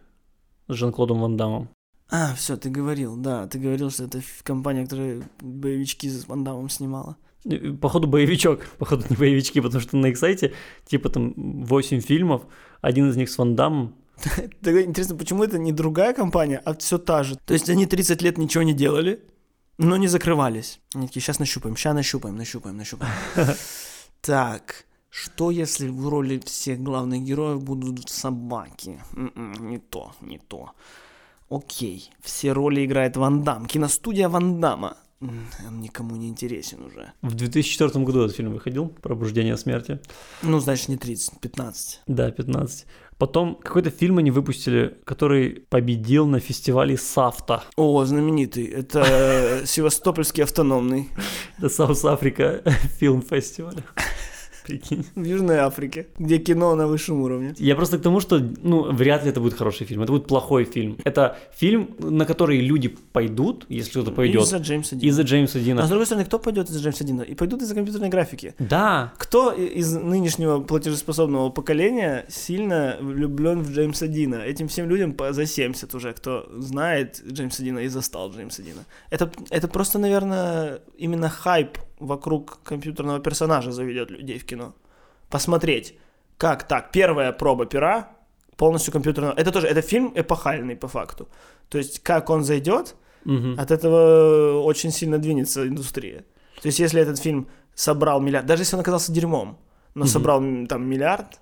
[0.67, 1.69] с Жан-Клодом Ван Дамом.
[2.11, 6.71] А, все, ты говорил, да, ты говорил, что это компания, которая боевички с Ван Даммом
[6.71, 7.17] снимала.
[7.81, 8.61] Походу, боевичок.
[8.79, 10.53] Походу, не боевички, потому что на их сайте
[10.87, 12.43] типа там 8 фильмов,
[12.81, 13.95] один из них с Ван Дамом.
[14.63, 17.37] Тогда интересно, почему это не другая компания, а все та же?
[17.37, 19.21] То есть они 30 лет ничего не делали,
[19.79, 20.81] но не закрывались.
[20.95, 23.13] Они такие, сейчас нащупаем, сейчас нащупаем, нащупаем, нащупаем.
[24.21, 29.01] Так, что если в роли всех главных героев будут собаки?
[29.15, 30.71] М-м, Не то, не то.
[31.49, 33.67] Окей, все роли играет Ван Дам.
[33.67, 34.97] Киностудия Ван Дамма.
[35.21, 37.13] Он никому не интересен уже.
[37.23, 39.99] В 2004 году этот фильм выходил, «Пробуждение смерти».
[40.43, 42.03] Ну, значит, не 30, 15.
[42.07, 42.87] Да, 15.
[43.19, 47.65] Потом какой-то фильм они выпустили, который победил на фестивале Сафта.
[47.77, 48.67] О, знаменитый.
[48.67, 51.09] Это э, Севастопольский автономный
[51.59, 52.63] Это South Africa
[52.99, 53.83] film фестиваля.
[54.69, 55.05] Прикинь.
[55.15, 57.55] в Южной Африке, где кино на высшем уровне.
[57.59, 60.03] Я просто к тому, что, ну, вряд ли это будет хороший фильм.
[60.03, 60.99] Это будет плохой фильм.
[61.05, 65.09] Это фильм, на который люди пойдут, если кто-то пойдет, Из-за Джеймса Дина.
[65.11, 65.89] из-за Джеймса А с Дина.
[65.89, 67.23] другой стороны, кто пойдет из-за Джеймса Дина?
[67.23, 68.55] И пойдут из-за компьютерной графики.
[68.59, 74.37] Да, Кто из нынешнего платежеспособного поколения сильно влюблен в Джеймса Дина?
[74.37, 78.85] Этим всем людям за 70 уже, кто знает Джеймса Дина и застал Джеймса Дина.
[79.11, 84.75] Это, это просто, наверное, именно хайп вокруг компьютерного персонажа заведет людей в кино.
[85.31, 85.95] Посмотреть,
[86.37, 88.09] как так, первая проба пера
[88.57, 89.35] полностью компьютерного.
[89.37, 91.29] Это тоже, это фильм эпохальный по факту.
[91.69, 93.55] То есть, как он зайдет, Мгм.
[93.59, 96.25] от этого очень сильно двинется индустрия.
[96.63, 99.59] То есть, если этот фильм собрал миллиард, даже если он оказался дерьмом,
[99.95, 100.09] но Мгм.
[100.09, 101.41] собрал там миллиард,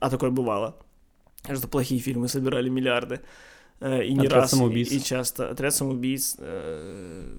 [0.00, 0.74] а такое бывало,
[1.54, 3.20] что плохие фильмы собирали миллиарды,
[3.80, 4.90] э, и не «Отряд раз, самоубийц».
[4.92, 5.50] и, и часто.
[5.50, 6.36] Отряд самоубийц.
[6.38, 7.36] э,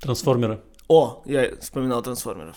[0.00, 0.60] трансформеры.
[0.88, 2.56] О, я вспоминал трансформеров.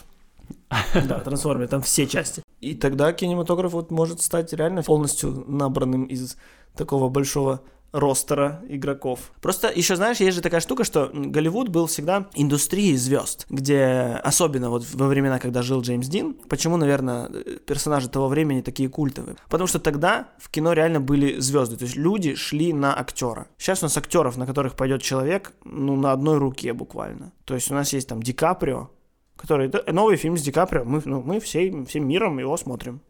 [1.07, 2.43] Да, трансформеры, там все части.
[2.61, 6.37] И тогда кинематограф вот может стать реально полностью набранным из
[6.75, 9.31] такого большого ростера игроков.
[9.41, 14.69] Просто еще знаешь, есть же такая штука, что Голливуд был всегда индустрией звезд, где особенно
[14.69, 17.29] вот во времена, когда жил Джеймс Дин, почему, наверное,
[17.65, 19.35] персонажи того времени такие культовые?
[19.49, 23.47] Потому что тогда в кино реально были звезды, то есть люди шли на актера.
[23.57, 27.33] Сейчас у нас актеров, на которых пойдет человек, ну, на одной руке буквально.
[27.45, 28.89] То есть у нас есть там Ди Каприо,
[29.35, 29.71] который...
[29.91, 33.01] Новый фильм с Ди Каприо, мы, ну, мы всей, всем миром его смотрим.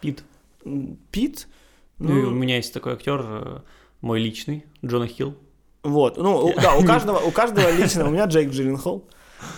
[0.00, 0.24] Пит.
[1.10, 1.48] Пит,
[1.98, 3.60] Ну, и у ну, меня есть такой актер, э,
[4.00, 5.34] мой личный, Джона Хилл.
[5.82, 9.08] Вот, ну, да, у каждого, у каждого лично, у меня Джейк Джилленхол,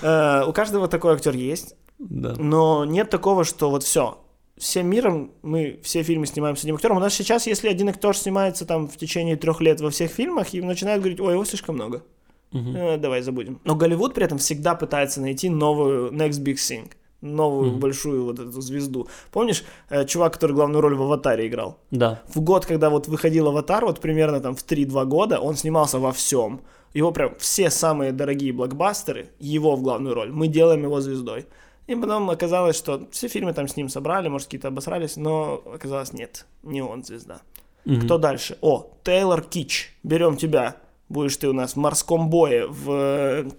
[0.01, 2.35] Э, у каждого такой актер есть, Да.
[2.39, 4.19] но нет такого, что вот все,
[4.57, 6.99] всем миром мы все фильмы снимаем с одним актером.
[6.99, 10.55] У нас сейчас, если один актер снимается там в течение трех лет во всех фильмах,
[10.55, 12.05] им начинают говорить, ой, его слишком много,
[12.53, 12.77] Мгм.
[12.77, 13.59] Э, давай забудем.
[13.65, 16.89] Но Голливуд при этом всегда пытается найти новую next big thing,
[17.23, 17.81] новую Мгм.
[17.81, 19.09] большую вот эту звезду.
[19.31, 21.79] Помнишь, э, чувак, который главную роль в «Аватаре» играл?
[21.91, 22.21] Да.
[22.35, 26.13] в год, когда вот выходил «Аватар», вот примерно там в 3-2 года, он снимался во
[26.13, 26.61] всем.
[26.95, 31.47] Его прям все самые дорогие блокбастеры, его в главную роль, мы делаем его звездой.
[31.87, 36.13] И потом оказалось, что все фильмы там с ним собрали, может, какие-то обосрались, но оказалось,
[36.13, 37.41] нет, не он звезда.
[37.85, 38.03] Мгм.
[38.03, 38.57] Кто дальше?
[38.61, 40.77] О, Тейлор Кич, берем тебя,
[41.09, 43.51] будешь ты у нас в морском бое в э,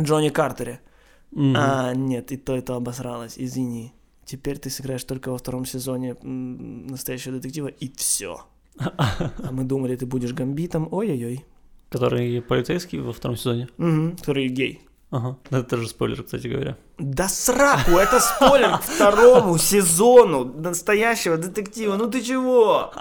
[0.00, 0.80] Джонни Картере.
[1.32, 1.54] Мгм.
[1.56, 3.92] А, нет, и то, и то обосралось, извини.
[4.24, 8.42] Теперь ты сыграешь только во втором сезоне настоящего детектива, и все.
[8.78, 11.44] А мы думали, ты будешь гамбитом, ой-ой-ой.
[11.90, 13.68] Который полицейский во втором сезоне.
[13.78, 14.82] Мгм, который гей.
[15.10, 15.38] Ага.
[15.50, 16.76] Это же спойлер, кстати говоря.
[16.98, 22.92] Да сраку, это спойлер к второму сезону настоящего детектива, ну ты чего?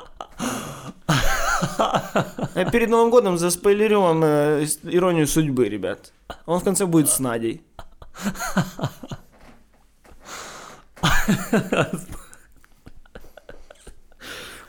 [2.56, 6.14] Я перед Новым годом заспойлерю вам э, иронию судьбы, ребят.
[6.46, 7.62] Он в конце будет с Надей.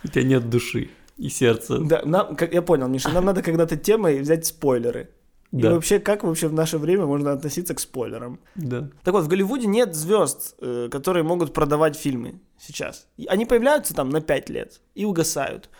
[0.04, 1.78] У тебя нет души и сердца.
[1.80, 5.10] Да, нам, как я понял, Миша, нам надо когда-то темой взять спойлеры.
[5.50, 5.70] И Да.
[5.72, 8.38] вообще, как вообще в наше время можно относиться к спойлерам?
[8.54, 8.90] Да.
[9.02, 13.06] Так вот, в Голливуде нет звезд, э, которые могут продавать фильмы сейчас.
[13.16, 15.70] И Они появляются там на 5 лет и угасают.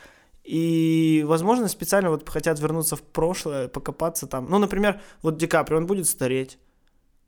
[0.43, 4.47] И, возможно, специально вот хотят вернуться в прошлое, покопаться там.
[4.49, 6.59] Ну, например, вот Ди Каприо, он будет стареть,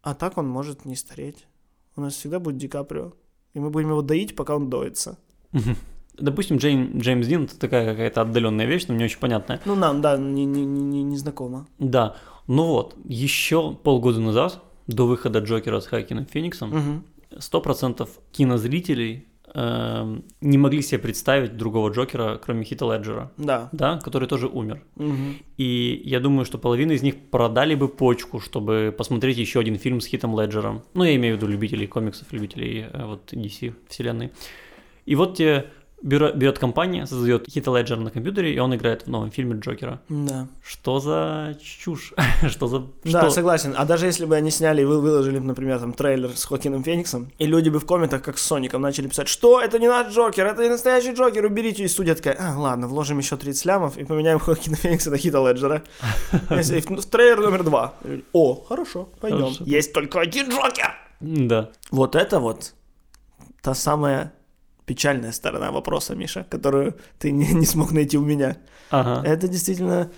[0.02, 1.46] а так он может не стареть.
[1.96, 3.12] У нас всегда будет Ди Каприо,
[3.54, 5.18] и мы будем его доить, пока он доится.
[6.18, 9.60] Допустим, Джейм, Джеймс Дин это такая какая-то отдаленная вещь, но мне очень понятная.
[9.64, 11.66] Ну, нам, да, не, не, не, не, знакомо.
[11.78, 12.16] Да.
[12.46, 17.04] Ну вот, еще полгода назад, до выхода Джокера с Хакином Фениксом, Мгм.
[17.38, 23.68] 100% кинозрителей эм, не могли себе представить другого Джокера, кроме Хита Леджера, Да.
[23.72, 24.82] да, который тоже умер.
[24.96, 25.36] Мгм.
[25.56, 30.00] И я думаю, что половина из них продали бы почку, чтобы посмотреть еще один фильм
[30.00, 30.82] с Хитом Леджером.
[30.94, 34.30] Ну, я имею в виду любителей комиксов, любителей э, вот DC вселенной.
[35.06, 35.66] И вот тебе
[36.02, 40.00] берет, берет компания, создает Хита Леджера на компьютере, и он играет в новом фильме Джокера.
[40.08, 40.46] Да.
[40.62, 42.12] Что за чушь?
[42.48, 42.82] Что за...
[43.04, 43.30] Да, что?
[43.30, 43.74] согласен.
[43.76, 47.30] А даже если бы они сняли и вы- выложили, например, там трейлер с Хокином Фениксом,
[47.38, 50.46] и люди бы в комментах, как с Соником, начали писать, что это не наш Джокер,
[50.46, 51.84] это не настоящий Джокер, уберите.
[51.84, 55.38] И студия такая, а, ладно, вложим еще 30 лямов и поменяем Хокина Феникса на Хита
[55.38, 55.82] Леджера.
[56.30, 57.94] В трейлер номер два.
[58.32, 59.52] О, хорошо, пойдем.
[59.60, 60.94] Есть только один Джокер.
[61.20, 61.70] Да.
[61.90, 62.72] Вот это вот
[63.62, 64.32] та самая
[64.90, 68.56] печальная сторона вопроса, Миша, которую ты не, не смог найти у меня.
[68.90, 69.22] Ага.
[69.24, 70.10] Это действительно,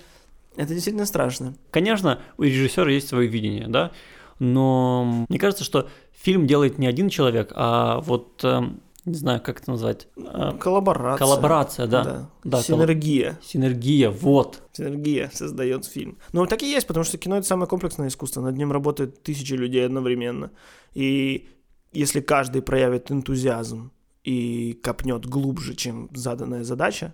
[0.55, 1.53] это действительно страшно.
[1.69, 3.91] Конечно, у режиссера есть свое видение, да,
[4.39, 9.61] но мне кажется, что фильм делает не один человек, а вот, эм, не знаю, как
[9.61, 11.19] это назвать, э, Коллаборация.
[11.19, 13.37] коллаборация, да, да, Синергия.
[13.43, 14.63] синергия, вот.
[14.71, 16.17] Синергия создает фильм.
[16.31, 18.41] Ну, так и есть, потому что кино это самое комплексное искусство.
[18.41, 20.49] Над ним работают тысячи людей одновременно.
[20.95, 21.47] И
[21.91, 23.91] если каждый проявит энтузиазм
[24.23, 27.13] и копнет глубже, чем заданная задача,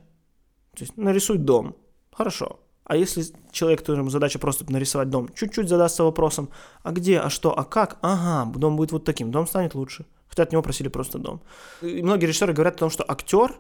[0.75, 1.75] то есть нарисуй дом,
[2.11, 2.59] хорошо.
[2.83, 6.49] А если человек, которому задача просто нарисовать дом, чуть-чуть задастся вопросом,
[6.81, 7.99] а где, а что, а как?
[8.01, 10.05] Ага, дом будет вот таким, дом станет лучше.
[10.27, 11.41] Хотя от него просили просто дом.
[11.81, 13.55] И многие режиссеры говорят о том, что актер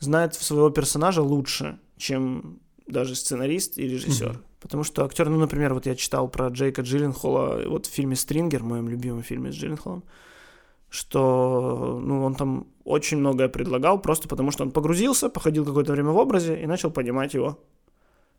[0.00, 4.30] знает своего персонажа лучше, чем даже сценарист и режиссер.
[4.30, 4.42] Мгм.
[4.60, 8.62] Потому что актер, ну, например, вот я читал про Джейка Джилленхола вот в фильме «Стрингер»,
[8.62, 10.04] моем любимом фильме с Джилленхолом,
[10.94, 16.10] что ну, он там очень многое предлагал, просто потому что он погрузился, походил какое-то время
[16.10, 17.58] в образе и начал понимать его.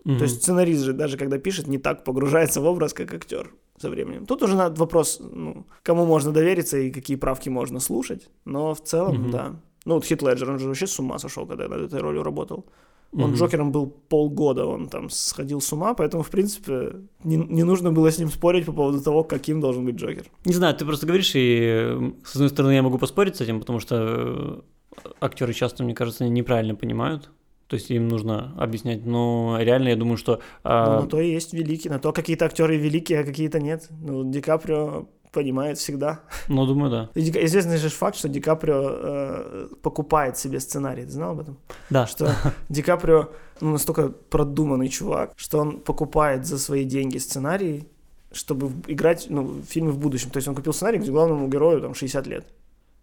[0.06, 0.18] Мгм.
[0.18, 3.90] То есть сценарист же, даже когда пишет, не так погружается в образ, как актер со
[3.90, 4.26] временем.
[4.26, 8.30] Тут уже надо вопрос, ну, кому можно довериться и какие правки можно слушать.
[8.46, 9.32] Но в целом, Мгм.
[9.32, 9.56] да.
[9.84, 12.66] Ну, вот Хит Леджер, он же вообще с ума сошел, когда над этой ролью работал.
[13.14, 13.36] Он Мгм.
[13.36, 18.12] Джокером был полгода, он там сходил с ума, поэтому, в принципе, не, не нужно было
[18.12, 20.26] с ним спорить по поводу того, каким должен быть Джокер.
[20.44, 23.80] Не знаю, ты просто говоришь, и с одной стороны я могу поспорить с этим, потому
[23.80, 27.30] что э, актеры часто, мне кажется, неправильно понимают.
[27.68, 29.06] То есть им нужно объяснять.
[29.06, 30.34] Но реально я думаю, что...
[30.34, 33.88] Ну, а, на то и есть великий, на то какие-то актеры великие, а какие-то нет.
[33.90, 36.22] Ну, Ди Каприо понимает всегда.
[36.48, 37.10] ну, думаю, да.
[37.14, 41.04] Известный же факт, что Ди Каприо э, покупает себе сценарий.
[41.04, 41.58] Ты знал об этом?
[41.90, 42.32] Да, Что
[42.70, 43.30] Ди Каприо
[43.62, 47.88] ну, настолько продуманный чувак, что он покупает за свои деньги сценарий,
[48.32, 50.30] чтобы играть ну, в фильмы в будущем.
[50.30, 52.46] То есть он купил сценарий, где главному герою там 60 лет.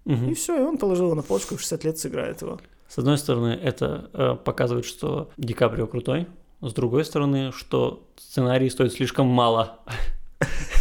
[0.06, 0.30] Мгм.
[0.30, 2.58] И все, и он положил его на полочку, и в 60 лет сыграет его.
[2.88, 6.26] С одной стороны, это э, показывает, что Ди Каприо крутой.
[6.62, 9.80] С другой стороны, что сценарий стоит слишком мало.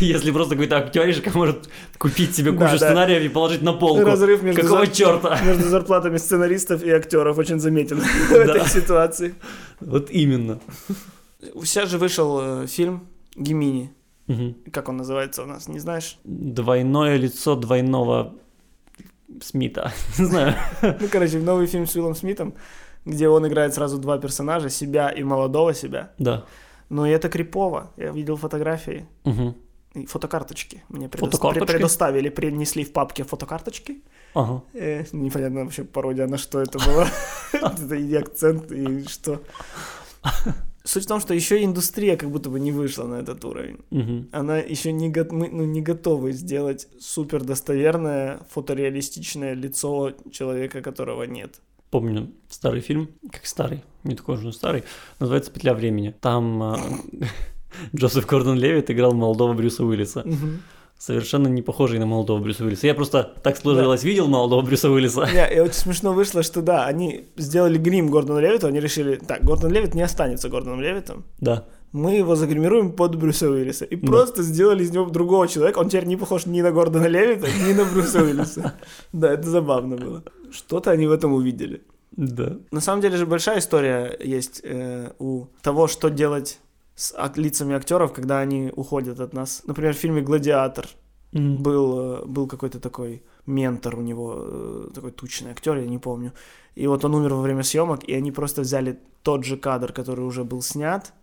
[0.06, 2.88] Если просто какой-то актеришка может купить себе Да, кучу да.
[2.88, 4.04] сценариев и положить на полку.
[4.06, 5.40] Разрыв между, Какого зар- черта?
[5.46, 8.56] между зарплатами сценаристов и актеров очень заметен в Да.
[8.58, 9.36] этой ситуации.
[9.80, 10.60] Вот именно.
[11.64, 13.92] Сейчас же вышел э, фильм Гемини.
[14.72, 16.18] Как он называется у нас, не знаешь?
[16.24, 18.34] Двойное лицо двойного
[19.42, 19.92] Смита.
[20.20, 20.56] Не знаю.
[20.82, 22.54] Ну, короче, новый фильм с Уиллом Смитом,
[23.06, 26.12] где он играет сразу два персонажа, себя и молодого себя.
[26.18, 26.46] Да.
[26.90, 27.92] Ну, и это крипово.
[27.98, 29.56] Я видел фотографии Мгм.
[30.08, 30.84] Фотокарточки.
[30.90, 31.64] Мне предо- Фотокарточки?
[31.70, 34.02] пре- предоставили, принесли в папке фотокарточки.
[34.34, 34.64] Ага.
[34.74, 37.08] Э, непонятно вообще пародия на что это было.
[37.54, 39.42] Это и акцент, и что.
[40.84, 43.78] Суть в том, что еще индустрия как будто бы не вышла на этот уровень.
[44.32, 51.24] Она еще не, го- мы, ну, не готовы сделать супер достоверное фотореалистичное лицо человека, которого
[51.24, 51.62] нет.
[51.92, 54.84] Помню старый фильм, как старый, не такой уж и старый,
[55.20, 56.16] называется «Петля времени».
[56.22, 56.78] Там э,
[57.96, 60.26] Джозеф Гордон Левит играл молодого Брюса Уиллиса.
[60.98, 62.86] Совершенно не похожий на молодого Брюса Уиллиса.
[62.86, 65.28] Я просто так сложилось, видел молодого Брюса Уиллиса.
[65.34, 69.44] Не, и очень смешно вышло, что да, они сделали грим Гордону Левиту, они решили, так,
[69.44, 71.66] Гордон Левит не останется Гордоном Левитом, Да.
[71.92, 73.86] мы его загримируем под Брюса Уиллиса.
[73.86, 74.08] И Да.
[74.08, 77.74] просто сделали из него другого человека, он теперь не похож ни на Гордона Левита, ни
[77.74, 78.74] на Брюса Уиллиса.
[79.12, 80.24] Да, это забавно было.
[80.52, 81.82] Что-то они в этом увидели.
[82.12, 82.58] Да.
[82.72, 86.60] На самом деле же большая история есть э, у того, что делать
[87.02, 89.64] с лицами актеров, когда они уходят от нас.
[89.66, 90.88] Например, в фильме «Гладиатор»
[91.32, 91.64] Мгм.
[91.64, 96.32] был, э, был какой-то такой ментор у него, э, такой тучный актер, я не помню.
[96.76, 100.26] И вот он умер во время съемок, и они просто взяли тот же кадр, который
[100.26, 101.14] уже был снят,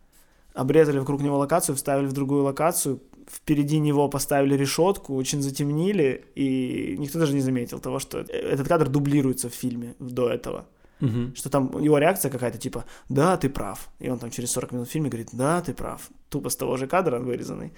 [0.55, 6.97] обрезали вокруг него локацию, вставили в другую локацию, впереди него поставили решетку, очень затемнили, и
[6.99, 10.67] никто даже не заметил того, что э- этот кадр дублируется в фильме до этого.
[11.01, 11.35] Мгм.
[11.37, 13.89] Что там его реакция какая-то типа «да, ты прав».
[13.99, 16.09] И он там через 40 минут в фильме говорит «да, ты прав».
[16.29, 17.73] тупо с того же кадра вырезанный.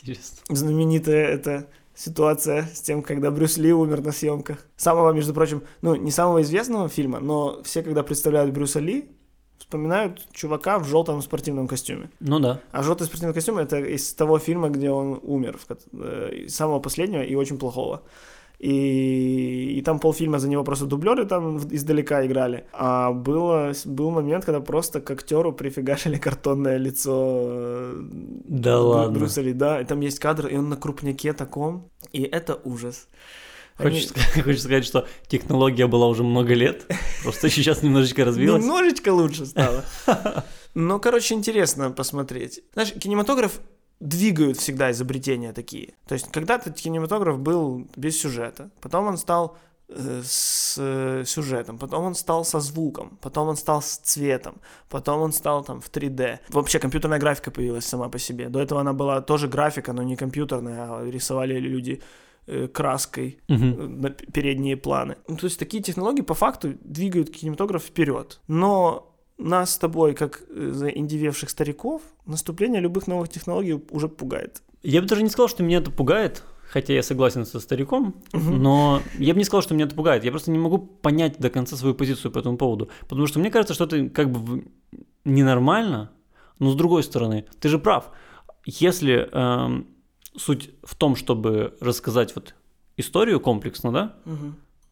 [0.00, 0.38] Интересно.
[0.48, 4.58] Знаменитая эта ситуация с тем, когда Брюс Ли умер на съемках.
[4.76, 9.10] Самого, между прочим, ну, не самого известного фильма, но все, когда представляют Брюса Ли,
[9.58, 12.10] вспоминают чувака в желтом спортивном костюме.
[12.20, 12.60] Ну да.
[12.72, 15.58] А желтый спортивный костюм это из того фильма, где он умер,
[15.92, 18.02] э, самого последнего и очень плохого.
[18.60, 22.64] И, и там полфильма за него просто дублеры там издалека играли.
[22.72, 27.94] А было, был момент, когда просто к актеру прифигашили картонное лицо э,
[28.44, 29.18] Да Брю- ладно.
[29.18, 29.80] Брюса Ли, да.
[29.80, 31.88] И там есть кадр, и он на крупняке таком.
[32.12, 33.08] И это ужас.
[33.78, 36.86] Они- Хочешь, сказать- хочешь сказать, что технология была уже много лет,
[37.22, 38.62] просто сейчас немножечко развилась?
[38.62, 39.84] Немножечко лучше стало.
[40.74, 42.60] Ну, короче, интересно посмотреть.
[42.74, 43.60] Знаешь, кинематограф
[44.00, 45.94] двигают всегда изобретения такие.
[46.06, 49.58] То есть когда-то кинематограф был без сюжета, потом он стал
[49.88, 54.54] э, с э, сюжетом, потом он стал со звуком, потом он стал с цветом,
[54.88, 56.38] потом он стал там в 3D.
[56.48, 58.48] Вообще компьютерная графика появилась сама по себе.
[58.48, 62.00] До этого она была тоже графика, но не компьютерная, а рисовали люди
[62.46, 65.16] э, краской э, на передние планы.
[65.28, 68.40] Ну, то есть такие технологии по факту двигают кинематограф вперед.
[68.48, 69.09] Но
[69.40, 74.62] нас с тобой, как э, заиндивевших стариков, наступление любых новых технологий уже пугает.
[74.82, 79.02] Я бы даже не сказал, что меня это пугает, хотя я согласен со стариком, но
[79.18, 80.24] я бы не сказал, что меня это пугает.
[80.24, 82.88] Я просто не могу понять до конца свою позицию по этому поводу.
[83.08, 84.64] Потому что мне кажется, что это как бы
[85.24, 86.10] ненормально,
[86.58, 88.10] но с другой стороны, ты же прав.
[88.64, 89.86] Если эм,
[90.36, 92.54] суть в том, чтобы рассказать вот
[92.96, 94.16] историю комплексно, да,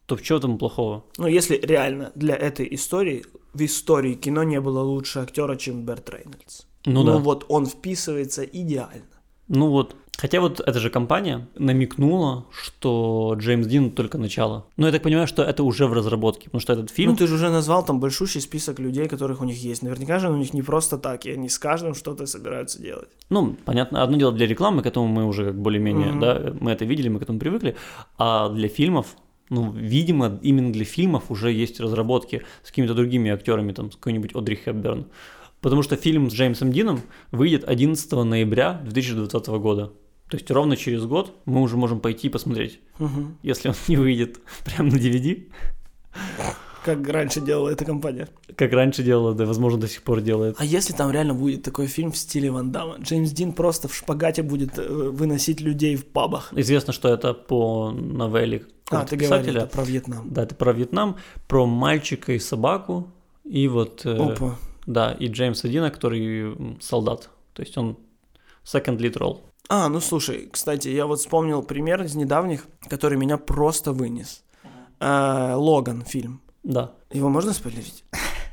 [0.07, 1.05] то в чем там плохого?
[1.19, 6.11] Ну, если реально для этой истории, в истории кино не было лучше актера, чем Берт
[6.11, 6.63] Рейнольдс.
[6.87, 7.17] Ну, да.
[7.17, 9.05] вот он вписывается идеально.
[9.49, 14.67] Ну вот, хотя вот эта же компания намекнула, что Джеймс Дин только начало.
[14.77, 17.13] Но я так понимаю, что это уже в разработке, потому что этот фильм...
[17.13, 19.83] Ну, ты же уже назвал там большущий список людей, которых у них есть.
[19.83, 23.09] Наверняка же у них не просто так, и они с каждым что-то собираются делать.
[23.31, 26.21] Ну, понятно, одно дело для рекламы, к этому мы уже как более-менее, Мгм.
[26.21, 27.75] да, мы это видели, мы к этому привыкли,
[28.19, 29.07] а для фильмов,
[29.51, 34.35] ну, видимо, именно для фильмов уже есть разработки с какими-то другими актерами, там, с какой-нибудь
[34.35, 35.07] Одри Хепберн.
[35.61, 37.01] Потому что фильм с Джеймсом Дином
[37.33, 39.93] выйдет 11 ноября 2020 года.
[40.31, 43.39] То есть ровно через год мы уже можем пойти и посмотреть, Мгм.
[43.43, 45.47] если он не выйдет прямо на DVD,
[46.85, 48.29] Как раньше делала эта компания.
[48.57, 50.57] как раньше делала, да, возможно, до сих пор делает.
[50.59, 52.97] А если там реально будет такой фильм в стиле Ван Дамма?
[53.01, 56.53] Джеймс Дин просто в шпагате будет э, выносить людей в пабах.
[56.57, 59.62] Известно, что это по новелле А, ты говорил писателя.
[59.62, 60.31] это про Вьетнам.
[60.33, 63.09] Да, это про Вьетнам, про мальчика и собаку,
[63.45, 64.57] и вот, э, Опа.
[64.87, 67.97] да, и Джеймса Дина, который солдат, то есть он
[68.64, 69.41] second lead role.
[69.69, 74.43] А, ну слушай, кстати, я вот вспомнил пример из недавних, который меня просто вынес.
[75.01, 76.41] Э, Логан фильм.
[76.69, 78.05] Да, Его можно спойлерить?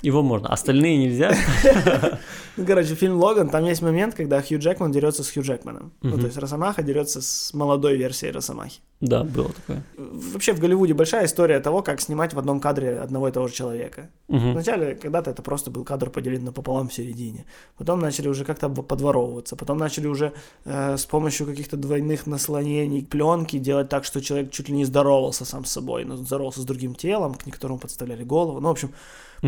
[0.06, 1.36] Его можно, остальные нельзя.
[2.58, 5.92] Ну, короче, фильм Логан, там есть момент, когда Хью Джекман дерется с Хью Джекманом.
[6.02, 8.80] Ну, то есть Росомаха дерется с молодой версией Росомахи.
[9.02, 9.84] Да, было такое.
[9.98, 13.54] Вообще в Голливуде большая история того, как снимать в одном кадре одного и того же
[13.54, 14.10] человека.
[14.30, 17.46] Вначале когда-то это просто был кадр поделен напополам в середине.
[17.78, 19.58] Потом начали уже как-то подворовываться.
[19.58, 20.32] Потом начали уже
[20.64, 25.44] э, с помощью каких-то двойных наслоений пленки делать так, что человек чуть ли не здоровался
[25.44, 28.62] сам с собой, но здоровался с другим телом, к которому подставляли голову.
[28.62, 28.92] Ну, в общем,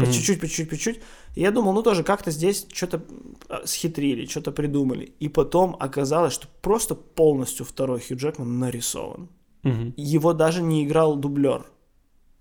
[0.05, 1.01] по чуть-чуть, по чуть-чуть, по чуть-чуть.
[1.35, 3.01] Я думал, ну тоже как-то здесь что-то
[3.49, 5.13] э, схитрили, что-то придумали.
[5.19, 9.27] И потом оказалось, что просто полностью второй Хью Джекман нарисован.
[9.63, 9.93] Мгм.
[9.97, 11.65] Его даже не играл дублер.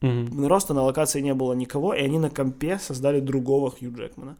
[0.02, 0.44] Мгм.
[0.46, 4.36] Просто на локации не было никого, и они на компе создали другого Хью Джекмана.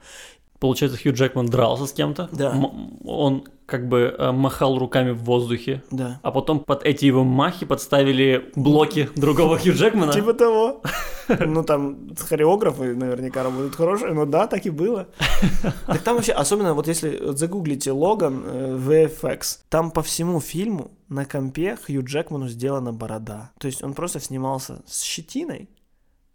[0.59, 2.51] Получается, Хью Джекман дрался с кем-то, Да.
[2.57, 6.19] М- он как бы э, махал руками в воздухе, Да.
[6.23, 10.13] а потом под эти его махи подставили блоки другого Хью Джекмана.
[10.13, 10.81] Типа того.
[11.47, 15.09] Ну, там хореографы наверняка работают хорошие, но да, так и было.
[15.87, 21.25] Так там вообще, особенно вот если загуглите Логан э, VFX, там по всему фильму на
[21.25, 23.53] компе Хью Джекману сделана борода.
[23.59, 25.69] То есть он просто снимался с щетиной,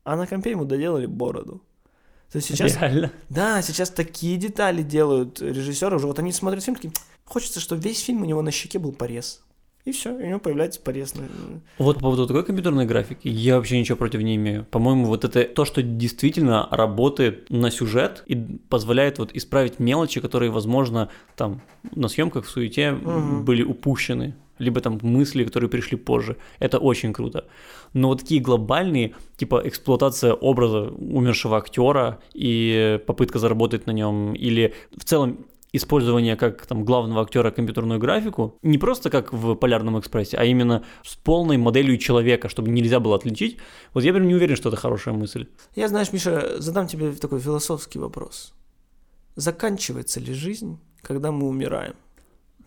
[0.04, 1.62] а на компе ему доделали бороду.
[2.32, 3.12] То есть сейчас Реально.
[3.30, 6.08] Да, сейчас такие детали делают режиссеры уже.
[6.08, 6.93] Вот они смотрят фильм, такие,
[7.25, 9.41] хочется, чтобы весь фильм у него на щеке был порез.
[9.86, 11.13] И все, у него появляется порез.
[11.80, 14.65] Вот по поводу такой компьютерной графики, я вообще ничего против не имею.
[14.70, 18.36] По-моему, вот это то, что действительно работает на сюжет и
[18.70, 21.62] позволяет вот исправить мелочи, которые, возможно, там
[21.96, 23.44] на съемках в суете Мгм.
[23.44, 26.38] были упущены, либо там мысли, которые пришли позже.
[26.60, 27.46] Это очень круто.
[27.94, 34.74] Но вот такие глобальные, типа эксплуатация образа умершего актера и попытка заработать на нем, или
[34.96, 40.38] в целом использование как там главного актера компьютерную графику, не просто как в Полярном экспрессе,
[40.38, 43.57] а именно с полной моделью человека, чтобы нельзя было отличить.
[43.93, 45.47] Вот я прям не уверен, что это хорошая мысль.
[45.76, 48.53] Я, знаешь, Миша, задам тебе такой философский вопрос.
[49.36, 51.95] Заканчивается ли жизнь, когда мы умираем?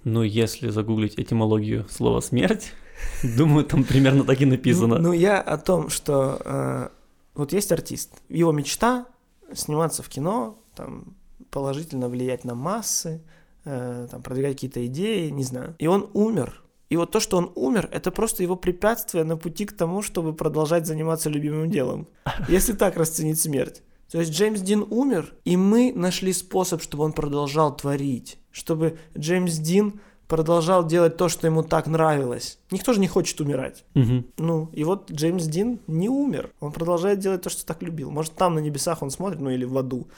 [0.05, 2.73] Ну, если загуглить этимологию слова «смерть»,
[3.37, 4.99] думаю, там примерно так и написано.
[4.99, 6.89] Ну, я о том, что э,
[7.35, 9.07] вот есть артист, его мечта
[9.53, 11.17] сниматься в кино, там,
[11.55, 13.21] положительно влиять на массы,
[13.65, 15.77] э, там, продвигать какие-то идеи, не знаю.
[15.79, 16.65] И он умер.
[16.91, 20.35] И вот то, что он умер, это просто его препятствие на пути к тому, чтобы
[20.35, 22.09] продолжать заниматься любимым делом.
[22.49, 23.83] Если так расценить смерть.
[24.11, 29.59] То есть Джеймс Дин умер, и мы нашли способ, чтобы он продолжал творить, чтобы Джеймс
[29.59, 32.59] Дин продолжал делать то, что ему так нравилось.
[32.71, 33.85] Никто же не хочет умирать.
[33.95, 34.27] Мгм.
[34.39, 36.51] Ну, и вот Джеймс Дин не умер.
[36.61, 38.11] Он продолжает делать то, что так любил.
[38.11, 40.09] Может, там на небесах он смотрит, ну или в аду,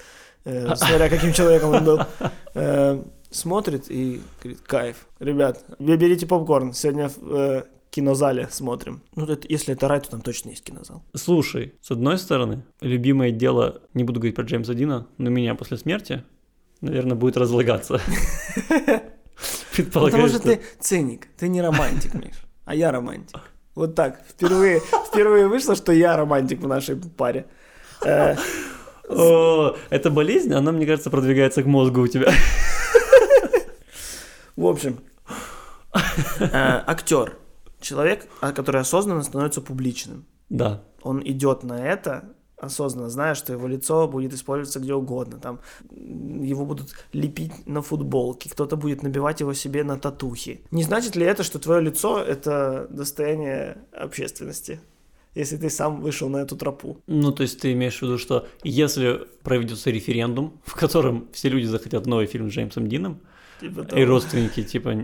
[0.47, 2.01] э, смотря каким человеком он был,
[2.55, 4.97] э, смотрит и говорит, кайф.
[5.21, 9.03] Ребят, вы берите попкорн, сегодня в э, кинозале смотрим.
[9.15, 11.03] Ну, это- если это рай, то там точно есть кинозал.
[11.15, 15.77] Слушай, с одной стороны, любимое дело, не буду говорить про Джеймса Дина, но меня после
[15.79, 16.23] смерти,
[16.81, 18.01] наверное, будет разлагаться.
[19.93, 23.41] Потому что что- ты циник, ты не романтик, Миш, а я романтик.
[23.75, 27.45] Вот так, впервые, впервые вышло, что я романтик в нашей паре.
[29.09, 32.33] О, эта болезнь, она, мне кажется, продвигается к мозгу у тебя.
[34.57, 35.01] В общем,
[36.41, 36.49] э,
[36.87, 37.37] актер,
[37.81, 40.25] человек, а, который осознанно становится публичным.
[40.49, 40.83] Да.
[41.03, 45.39] Он идет на это, осознанно зная, что его лицо будет использоваться где угодно.
[45.39, 50.63] Там его будут лепить на футболке, кто-то будет набивать его себе на татухи.
[50.71, 54.81] Не значит ли это, что твое лицо это достояние общественности?
[55.37, 56.97] Если ты сам вышел на эту тропу.
[57.07, 61.67] Ну, то есть ты имеешь в виду, что если проведется референдум, в котором все люди
[61.67, 63.21] захотят новый фильм с Джеймсом Дином,
[63.61, 64.05] Типа и того.
[64.07, 64.95] родственники, типа...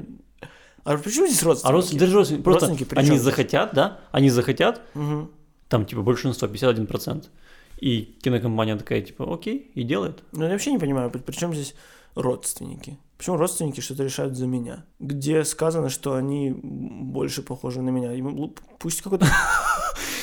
[0.85, 1.73] А почему здесь А родственники?
[1.73, 5.31] родственники, даже родственники, просто Родственники при они захотят, да, они захотят, Мгм.
[5.69, 7.25] там, типа, большинство, 51%.
[7.79, 10.23] И кинокомпания такая, типа, окей, и делает.
[10.33, 11.75] Ну, я вообще не понимаю, при, чем здесь
[12.15, 12.99] родственники?
[13.19, 14.85] Почему родственники что-то решают за меня?
[14.99, 18.13] Где сказано, что они больше похожи на меня?
[18.79, 19.27] Пусть какой-то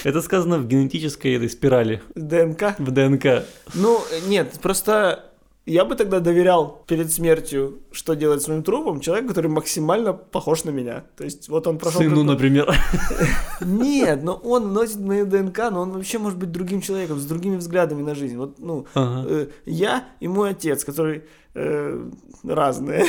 [0.04, 2.76] Это сказано в генетической этой спирали, ДНК.
[2.80, 3.44] в ДНК.
[3.74, 5.26] Ну, нет, просто
[5.66, 10.64] я бы тогда доверял перед смертью, что делать с моим трупом, человек, который максимально похож
[10.64, 11.04] на меня.
[11.16, 12.02] То есть вот он прошел...
[12.02, 12.76] Сыну, какой- например.
[13.62, 17.58] Нет, но он носит мою ДНК, но он вообще может быть другим человеком, с другими
[17.58, 18.38] взглядами на жизнь.
[18.38, 19.28] Вот, ну, Ага.
[19.30, 21.24] э, я и мой отец, который
[21.54, 22.10] э,
[22.44, 23.06] разные.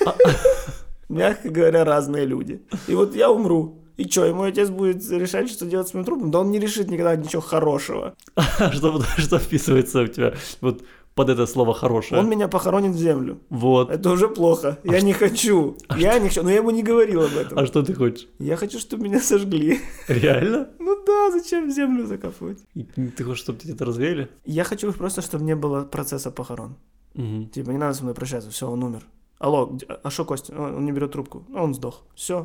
[1.08, 2.62] Мягко говоря, разные люди.
[2.86, 3.80] И вот я умру.
[3.96, 6.30] И что, мой отец будет решать, что делать с моим трупом?
[6.30, 8.14] Да он не решит никогда ничего хорошего.
[8.34, 10.82] А Что, что вписывается у тебя вот
[11.14, 12.20] под это слово хорошее?
[12.20, 13.38] Он меня похоронит в землю.
[13.50, 13.90] Вот.
[13.90, 14.78] Это уже плохо.
[14.82, 15.76] Я не хочу.
[15.96, 16.42] Я не хочу.
[16.42, 17.56] Но я ему не говорил об этом.
[17.58, 18.26] А что ты хочешь?
[18.40, 19.80] Я хочу, чтобы меня сожгли.
[20.08, 20.68] Реально?
[20.80, 22.58] Ну да, зачем в землю закапывать?
[22.74, 24.28] Ты хочешь, чтобы тебя это развеяли?
[24.44, 26.76] Я хочу просто, чтобы не было процесса похорон.
[27.14, 27.48] Мгм.
[27.48, 29.02] Типа, не надо со мной прощаться, все, он умер.
[29.38, 30.52] Алло, а что Костя?
[30.58, 31.46] Он не берет трубку.
[31.54, 32.02] А он сдох.
[32.16, 32.42] Все.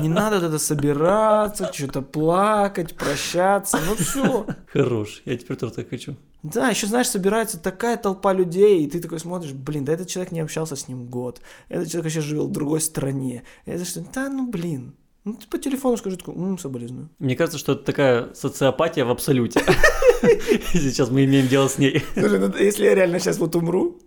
[0.00, 3.78] Не надо тогда собираться, что-то плакать, прощаться.
[3.86, 4.46] Ну все.
[4.72, 6.16] Хорош, я теперь тоже так хочу.
[6.42, 10.30] Да, еще знаешь, собирается такая толпа людей, и ты такой смотришь, блин, да этот человек
[10.32, 13.42] не общался с ним год, этот человек вообще живет в другой стране.
[13.66, 14.94] Это что, да ну блин.
[15.24, 17.08] Ну ты по телефону скажи, такой, м, соболезную.
[17.18, 19.60] Мне кажется, что это такая социопатия в абсолюте.
[20.72, 22.04] Сейчас мы имеем дело с ней.
[22.14, 23.98] Слушай, ну если я реально сейчас вот умру,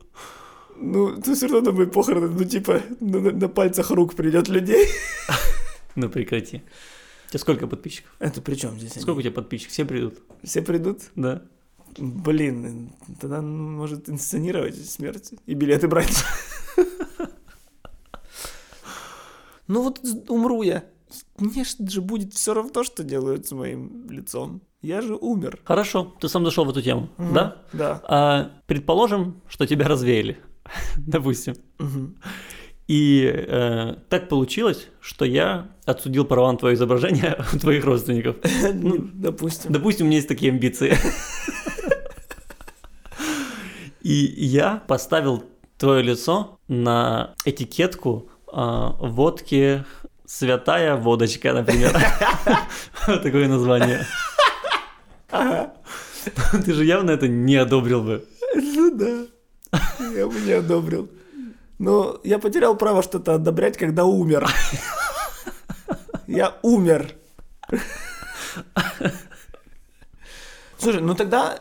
[0.77, 4.87] ну, то все равно на мои похороны, ну, типа, на- на пальцах рук придет людей.
[5.95, 6.63] Ну прекрати.
[7.27, 8.11] У тебя сколько подписчиков?
[8.19, 8.93] Это при чем здесь?
[8.93, 9.01] они?
[9.01, 9.73] Сколько у тебя подписчиков?
[9.73, 10.15] Все придут?
[10.43, 11.01] Все придут?
[11.15, 11.43] Да.
[11.97, 16.23] Блин, тогда может инсценировать смерть и билеты брать.
[19.67, 20.83] Ну вот умру я.
[21.37, 24.61] Мне же будет все равно, что делают с моим лицом.
[24.81, 25.61] Я же умер.
[25.63, 27.63] Хорошо, ты сам зашел в эту тему, да?
[27.71, 28.01] Да.
[28.03, 30.39] А, предположим, что тебя развеяли,
[30.97, 31.55] допустим.
[32.91, 38.35] И э, так получилось, что я отсудил права на твое изображение у твоих родственников.
[38.73, 39.71] Ну, допустим.
[39.71, 40.97] Допустим, у меня есть такие амбиции.
[44.01, 45.45] И я поставил
[45.77, 49.85] твое лицо на этикетку а, водки
[50.25, 51.93] «Святая водочка», например.
[53.05, 54.05] Такое название.
[55.29, 58.25] Ты же явно это не одобрил бы.
[58.53, 59.79] Ну да.
[60.13, 61.09] Я бы не одобрил.
[61.81, 64.47] Но я потерял право что-то одобрять, когда умер.
[66.27, 67.15] Я умер.
[70.77, 71.57] Слушай, ну тогда,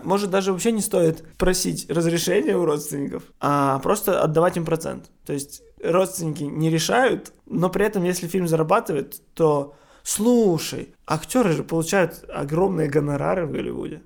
[0.00, 5.10] э, может, даже вообще не стоит просить разрешения у родственников, а просто отдавать им процент.
[5.26, 11.62] То есть родственники не решают, но при этом, если фильм зарабатывает, то слушай, актеры же
[11.62, 14.00] получают огромные гонорары в Голливуде.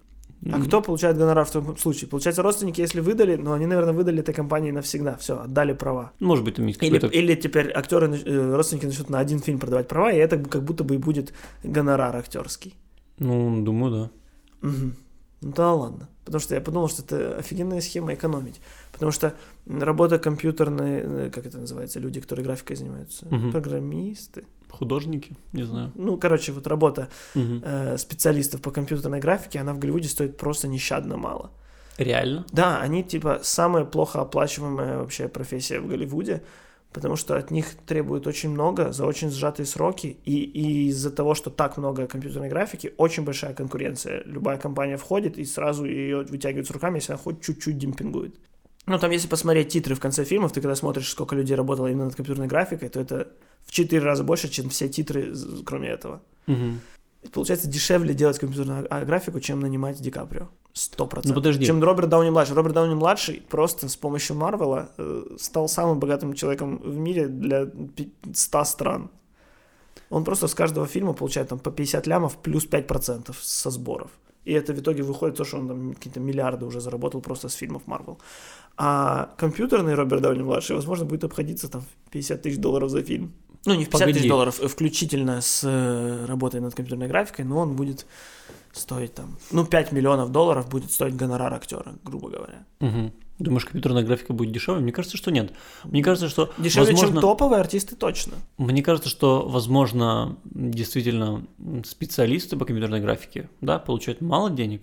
[0.50, 2.08] А кто получает гонорар в том случае?
[2.08, 5.16] Получается, родственники, если выдали, но они, наверное, выдали этой компании навсегда.
[5.16, 6.12] Все, отдали права.
[6.18, 9.86] Может быть, там есть Или, или теперь актеры, э, родственники начнут на один фильм продавать
[9.86, 11.32] права, и это как будто бы и будет
[11.62, 12.74] гонорар актерский.
[13.18, 14.10] Ну, думаю, да.
[14.68, 14.96] Мгм.
[15.42, 16.08] Ну да ладно.
[16.24, 18.60] Потому что я подумал, что это офигенная схема экономить.
[18.92, 19.34] Потому что
[19.66, 23.50] работа компьютерной, э, как это называется, люди, которые графикой занимаются, Мгм.
[23.52, 24.44] программисты.
[24.72, 25.92] Художники, не знаю.
[25.94, 27.62] Ну, короче, вот работа Мгм.
[27.64, 31.50] э, специалистов по компьютерной графике, она в Голливуде стоит просто нещадно мало.
[31.98, 32.44] Реально?
[32.52, 36.42] Да, они типа самая плохо оплачиваемая вообще профессия в Голливуде,
[36.92, 41.34] потому что от них требуют очень много за очень сжатые сроки, и, и из-за того,
[41.34, 44.22] что так много компьютерной графики, очень большая конкуренция.
[44.24, 48.34] Любая компания входит и сразу ее вытягивают с руками, если она хоть чуть-чуть демпингует.
[48.86, 52.06] Ну, там, если посмотреть титры в конце фильмов, ты когда смотришь, сколько людей работало именно
[52.06, 53.28] над компьютерной графикой, то это
[53.66, 55.34] в четыре раза больше, чем все титры,
[55.64, 56.22] кроме этого.
[56.46, 56.80] Мгм.
[57.32, 60.48] Получается, дешевле делать компьютерную а- графику, чем нанимать Ди Каприо.
[60.72, 61.36] Сто процентов.
[61.36, 61.66] Ну, подожди.
[61.66, 62.56] Чем Роберт Дауни младший.
[62.56, 67.66] Роберт Дауни младший просто с помощью Марвела э, стал самым богатым человеком в мире для
[67.66, 69.10] пи- 100 стран.
[70.10, 74.10] Он просто с каждого фильма получает там по 50 лямов плюс 5% со сборов.
[74.44, 77.54] И это в итоге выходит то, что он там какие-то миллиарды уже заработал просто с
[77.54, 78.18] фильмов Марвел.
[78.76, 83.32] А компьютерный Роберт Дауни младший, возможно, будет обходиться там в 50 тысяч долларов за фильм.
[83.64, 84.18] Ну, не в 50 Погоди.
[84.18, 88.06] тысяч долларов, э, включительно с э, работой над компьютерной графикой, но он будет
[88.72, 92.64] стоить там, ну, 5 миллионов долларов будет стоить гонорар актера, грубо говоря.
[92.80, 93.12] Мгм.
[93.38, 94.82] Думаешь, компьютерная графика будет дешевле?
[94.82, 95.52] Мне кажется, что нет.
[95.84, 97.14] Мне кажется, что Дешевле, возможно...
[97.14, 98.34] чем топовые артисты, точно.
[98.56, 101.44] Мне кажется, что, возможно, действительно
[101.84, 104.82] специалисты по компьютерной графике, да, получают мало денег,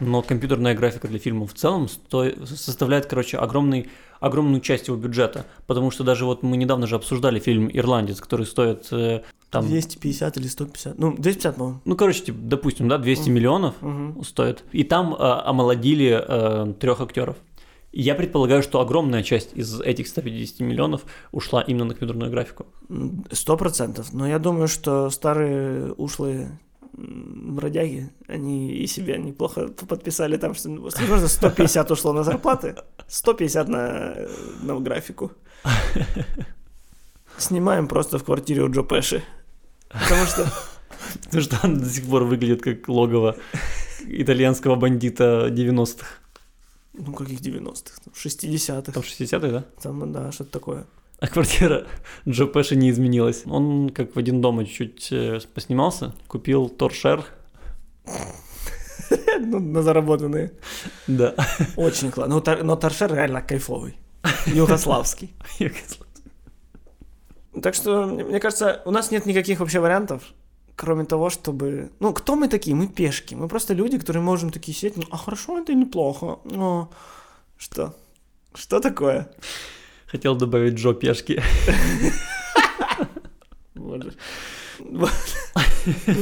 [0.00, 3.90] но компьютерная графика для фильмов в целом сто- составляет, короче, огромный,
[4.22, 8.46] огромную часть его бюджета, потому что даже вот мы недавно же обсуждали фильм «Ирландец», который
[8.46, 11.80] стоит э, там, 250 или 150, ну, 250, по-моему.
[11.84, 13.32] ну, короче, типа, допустим, да, 200 Мгм.
[13.34, 14.24] миллионов Мгм.
[14.24, 17.36] стоит, и там э, омолодили э, трех актеров.
[17.94, 22.64] Я предполагаю, что огромная часть из этих 150 миллионов ушла именно на компьютерную графику.
[23.30, 24.14] Сто процентов.
[24.14, 26.58] Но я думаю, что старые ушлые
[26.92, 32.76] бродяги, они и себе неплохо подписали там, что ну, возможно 150 ушло на зарплаты,
[33.08, 34.28] 150 на, э,
[34.62, 35.32] на графику.
[37.38, 39.22] Снимаем просто в квартире у Джо Пеши.
[39.88, 40.46] Потому что
[41.24, 43.36] Потому что он до сих пор выглядит как логово
[44.06, 46.06] итальянского бандита 90-х.
[46.94, 48.00] Ну, каких 90-х?
[48.04, 48.92] Там, 60-х.
[48.92, 49.64] Там 60-х, да?
[49.82, 50.86] Там, да, что-то такое.
[51.22, 51.86] А квартира
[52.28, 53.44] Джо Пэша не изменилась.
[53.46, 57.24] Он как в один дома чуть э, поснимался, купил торшер.
[59.38, 60.52] Ну, на заработанные.
[61.06, 61.34] Да.
[61.76, 62.34] Очень классно.
[62.34, 63.98] Ну, но торшер реально кайфовый.
[64.46, 65.34] Югославский.
[67.62, 70.22] Так что, мне кажется, у нас нет никаких вообще вариантов,
[70.76, 71.90] кроме того, чтобы...
[72.00, 72.74] Ну, кто мы такие?
[72.74, 73.34] Мы пешки.
[73.34, 76.38] Мы просто люди, которые можем такие сидеть, ну, а хорошо это или плохо?
[76.44, 76.88] Ну,
[77.58, 77.94] что?
[78.54, 79.28] Что такое?
[80.12, 81.42] Хотел добавить Джо пешки.
[83.74, 84.14] Вот.
[84.88, 85.06] Ну,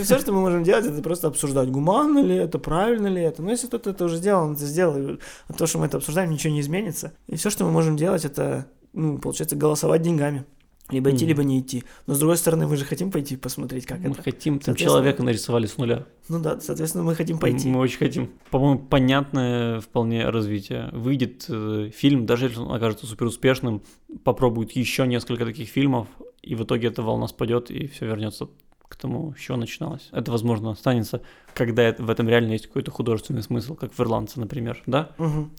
[0.02, 3.42] все, что мы можем делать, это просто обсуждать, гуманно ли это, правильно ли это.
[3.42, 5.18] Но если кто-то это уже сделал, он это сделал.
[5.48, 7.12] А то, что мы это обсуждаем, ничего не изменится.
[7.26, 10.44] И все, что мы можем делать, это, ну, получается, голосовать деньгами.
[10.90, 11.28] Либо идти, Мгм.
[11.28, 11.84] либо не идти.
[12.06, 14.22] Но с другой стороны, мы же хотим пойти посмотреть, как Мы это.
[14.22, 16.06] хотим, там человека нарисовали с нуля.
[16.28, 17.68] Ну да, соответственно, мы хотим пойти.
[17.68, 18.30] Мы очень хотим.
[18.50, 20.88] По-моему, понятное вполне развитие.
[20.92, 23.82] Выйдет э, фильм, даже если он окажется супер успешным,
[24.24, 26.08] попробуют еще несколько таких фильмов,
[26.42, 28.48] и в итоге эта волна спадет, и все вернется
[28.88, 30.08] к тому, с чего начиналось.
[30.10, 31.22] Это, возможно, останется,
[31.54, 35.10] когда это- в этом реально есть какой-то художественный смысл, как в «Ирландце», например, да?
[35.18, 35.50] Мгм.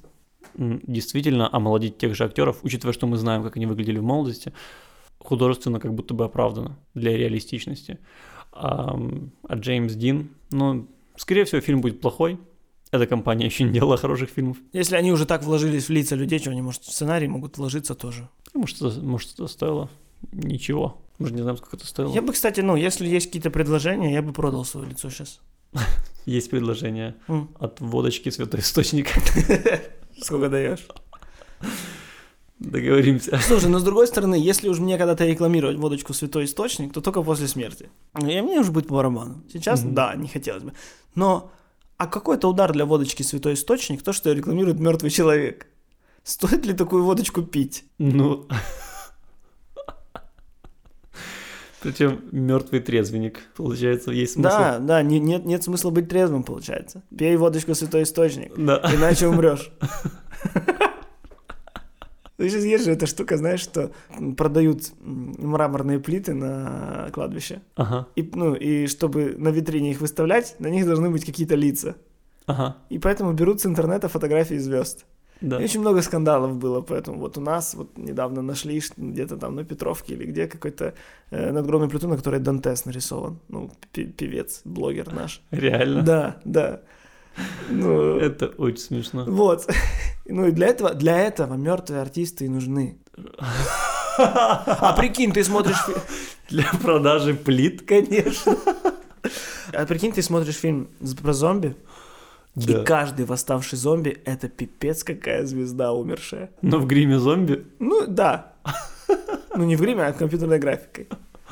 [0.57, 4.51] М, Действительно, омолодить тех же актеров, учитывая, что мы знаем, как они выглядели в молодости,
[5.23, 7.99] художественно как будто бы оправдано для реалистичности.
[8.51, 8.99] А,
[9.47, 12.39] а Джеймс Дин, ну, скорее всего, фильм будет плохой.
[12.91, 14.57] Эта компания еще не делала хороших фильмов.
[14.73, 17.95] Если они уже так вложились в лица людей, что они, может, в сценарий могут вложиться
[17.95, 18.27] тоже.
[18.53, 19.89] Может, это, может, это стоило
[20.33, 21.01] ничего.
[21.17, 22.13] Мы же не знаем, сколько это стоило.
[22.13, 25.39] Я бы, кстати, ну, если есть какие-то предложения, я бы продал свое лицо сейчас.
[26.25, 27.15] Есть предложение
[27.59, 29.07] от водочки Святой Источник.
[30.21, 30.85] Сколько даешь?
[32.61, 33.39] Договоримся.
[33.41, 37.23] Слушай, но с другой стороны, если уж мне когда-то рекламировать водочку Святой Источник, то только
[37.23, 37.89] после смерти.
[38.19, 39.43] И мне уже будет по барабану.
[39.51, 39.93] Сейчас, Мгм.
[39.95, 40.73] да, не хотелось бы.
[41.15, 41.51] Но,
[41.97, 45.65] а какой это удар для водочки Святой Источник, то, что рекламирует мертвый человек?
[46.23, 47.83] Стоит ли такую водочку пить?
[47.97, 48.47] Ну...
[51.81, 53.39] Причем мертвый трезвенник.
[53.57, 54.49] Получается, есть смысл.
[54.49, 57.01] Да, да, не- нет, нет смысла быть трезвым, получается.
[57.17, 58.79] Пей водочку Святой Источник, Да.
[58.93, 59.71] иначе умрешь.
[62.49, 63.91] Сейчас есть же эта штука, знаешь, что
[64.37, 67.61] продают мраморные плиты на кладбище.
[67.75, 68.07] Ага.
[68.15, 71.95] И, ну, и чтобы на витрине их выставлять, на них должны быть какие-то лица.
[72.47, 75.05] Ага, И поэтому берут с интернета фотографии звезд.
[75.41, 75.59] да.
[75.61, 79.63] И очень много скандалов было, поэтому вот у нас вот недавно нашли где-то там на
[79.63, 80.93] Петровке или где какой-то
[81.29, 83.39] э, надгробный плиту, на которой Дантес нарисован.
[83.47, 85.41] Ну, певец, блогер наш.
[85.51, 86.01] Реально?
[86.01, 86.81] Да, да.
[87.69, 89.25] Ну, Это очень смешно.
[89.27, 89.69] вот.
[90.25, 92.97] Ну и для этого, для этого мертвые артисты и нужны.
[94.17, 95.77] А прикинь, ты смотришь...
[96.49, 98.55] Для продажи плит, конечно.
[99.73, 100.89] А прикинь, ты смотришь фильм
[101.21, 101.75] про зомби,
[102.55, 102.81] Да.
[102.81, 106.51] и каждый восставший зомби— это пипец какая звезда умершая.
[106.61, 108.53] Но в гриме зомби Ну, да.
[109.55, 111.07] Ну, не в гриме, а компьютерной графикой.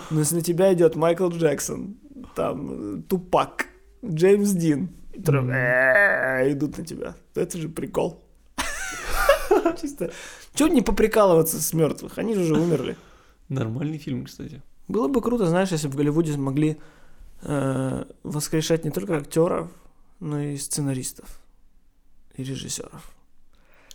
[0.10, 1.96] Но если на тебя идет Майкл Джексон,
[2.36, 3.66] там, э, Тупак,
[4.06, 4.90] Джеймс Дин,
[6.52, 8.22] идут на тебя, то это же прикол.
[9.82, 10.12] Чисто.
[10.54, 12.18] Чего не поприкалываться с мертвых?
[12.18, 12.96] Они же уже умерли.
[13.50, 14.62] Нормальный фильм, кстати.
[14.88, 16.78] Было бы круто, знаешь, если бы в Голливуде могли
[17.42, 19.70] э, воскрешать не только актеров,
[20.20, 21.40] но и сценаристов
[22.36, 23.12] и режиссеров.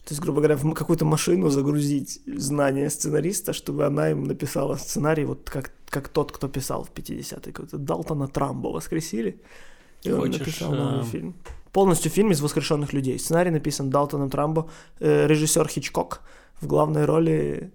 [0.04, 5.24] То есть, грубо говоря, в какую-то машину загрузить знания сценариста, чтобы она им написала сценарий,
[5.24, 7.52] вот как, как тот, кто писал в 50-е.
[7.52, 9.40] Какой-то Далтона Трамбо воскресили,
[10.04, 11.34] и он Хочешь, написал новый э, фильм.
[11.72, 13.18] Полностью фильм из воскрешенных людей.
[13.18, 16.20] Сценарий написан Далтоном Трамбо, э, режиссер Хичкок,
[16.60, 17.72] в главной роли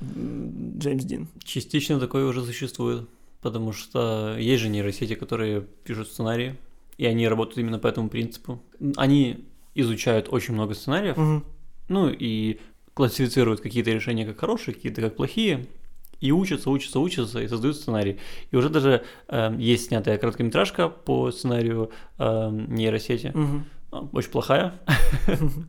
[0.00, 1.28] Джеймс Дин.
[1.44, 3.08] Частично такое уже существует,
[3.42, 6.56] потому что есть же нейросети, которые пишут сценарии,
[6.96, 8.62] и они работают именно по этому принципу.
[8.96, 9.44] Они
[9.74, 11.44] изучают очень много сценариев, Мгм.
[11.88, 12.60] ну и
[12.94, 15.66] классифицируют какие-то решения как хорошие, какие-то как плохие,
[16.20, 18.18] и учатся, учатся, учатся, и создают сценарий.
[18.50, 23.32] И уже даже э, есть снятая короткометражка по сценарию э, нейросети.
[23.90, 24.74] А, очень плохая,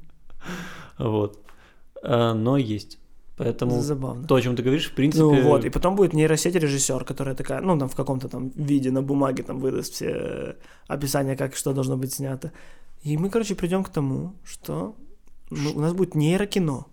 [0.98, 1.40] вот,
[2.04, 2.98] Э, но есть.
[3.38, 4.28] Поэтому Забавно.
[4.28, 5.24] то, о чем ты говоришь, в принципе...
[5.24, 8.92] Ну вот, и потом будет нейросеть режиссер, которая такая, ну, там в каком-то там виде
[8.92, 10.54] на бумаге там выдаст все э,
[10.88, 12.52] описания, как что должно быть снято.
[13.02, 14.96] И мы, короче, придем к тому, что
[15.50, 16.86] ну, у нас будет нейрокино.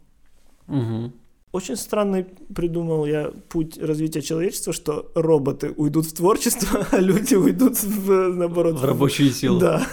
[0.69, 1.13] Мгм.
[1.57, 7.83] Очень странный придумал я путь развития человечества, что роботы уйдут в творчество, а люди уйдут
[7.83, 9.59] в, наоборот, В рабочие силы.
[9.61, 9.87] Да.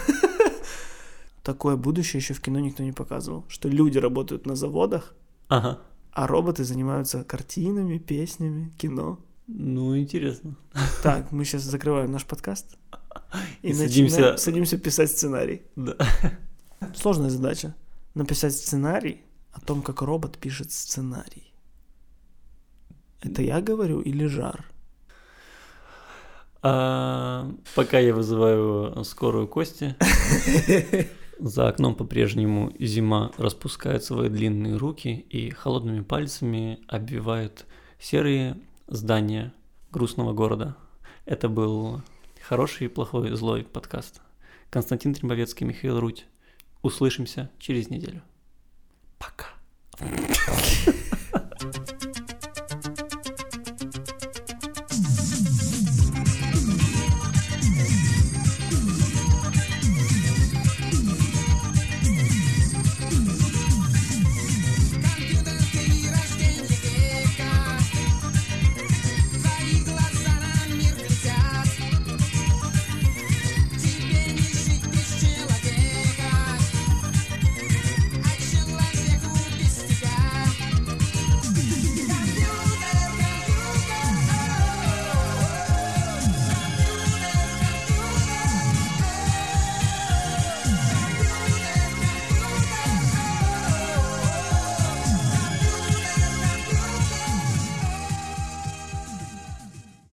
[1.42, 5.14] Такое будущее еще в кино никто не показывал, что люди работают на заводах,
[5.48, 5.80] Ага.
[6.12, 9.20] а роботы занимаются картинами, песнями, кино.
[9.48, 10.58] Ну, интересно.
[11.02, 12.76] Так, мы сейчас закрываем наш подкаст
[13.62, 15.62] и, И садимся- садимся писать сценарий.
[15.78, 15.96] Да.
[16.94, 17.74] Сложная задача.
[18.16, 19.22] Написать сценарий
[19.54, 21.53] о том, как робот пишет сценарий.
[23.24, 24.66] Это я говорю или жар?
[26.62, 29.96] А, пока я вызываю скорую Кости,
[31.40, 37.66] за окном по-прежнему зима распускает свои длинные руки и холодными пальцами обвивает
[38.00, 38.58] серые
[38.88, 39.54] здания
[39.92, 40.76] грустного города.
[41.26, 42.02] Это был
[42.42, 44.22] хороший, плохой, злой подкаст.
[44.70, 46.26] Константин Трембовецкий, Михаил Руть.
[46.82, 48.22] Услышимся через неделю.
[49.18, 49.48] Пока.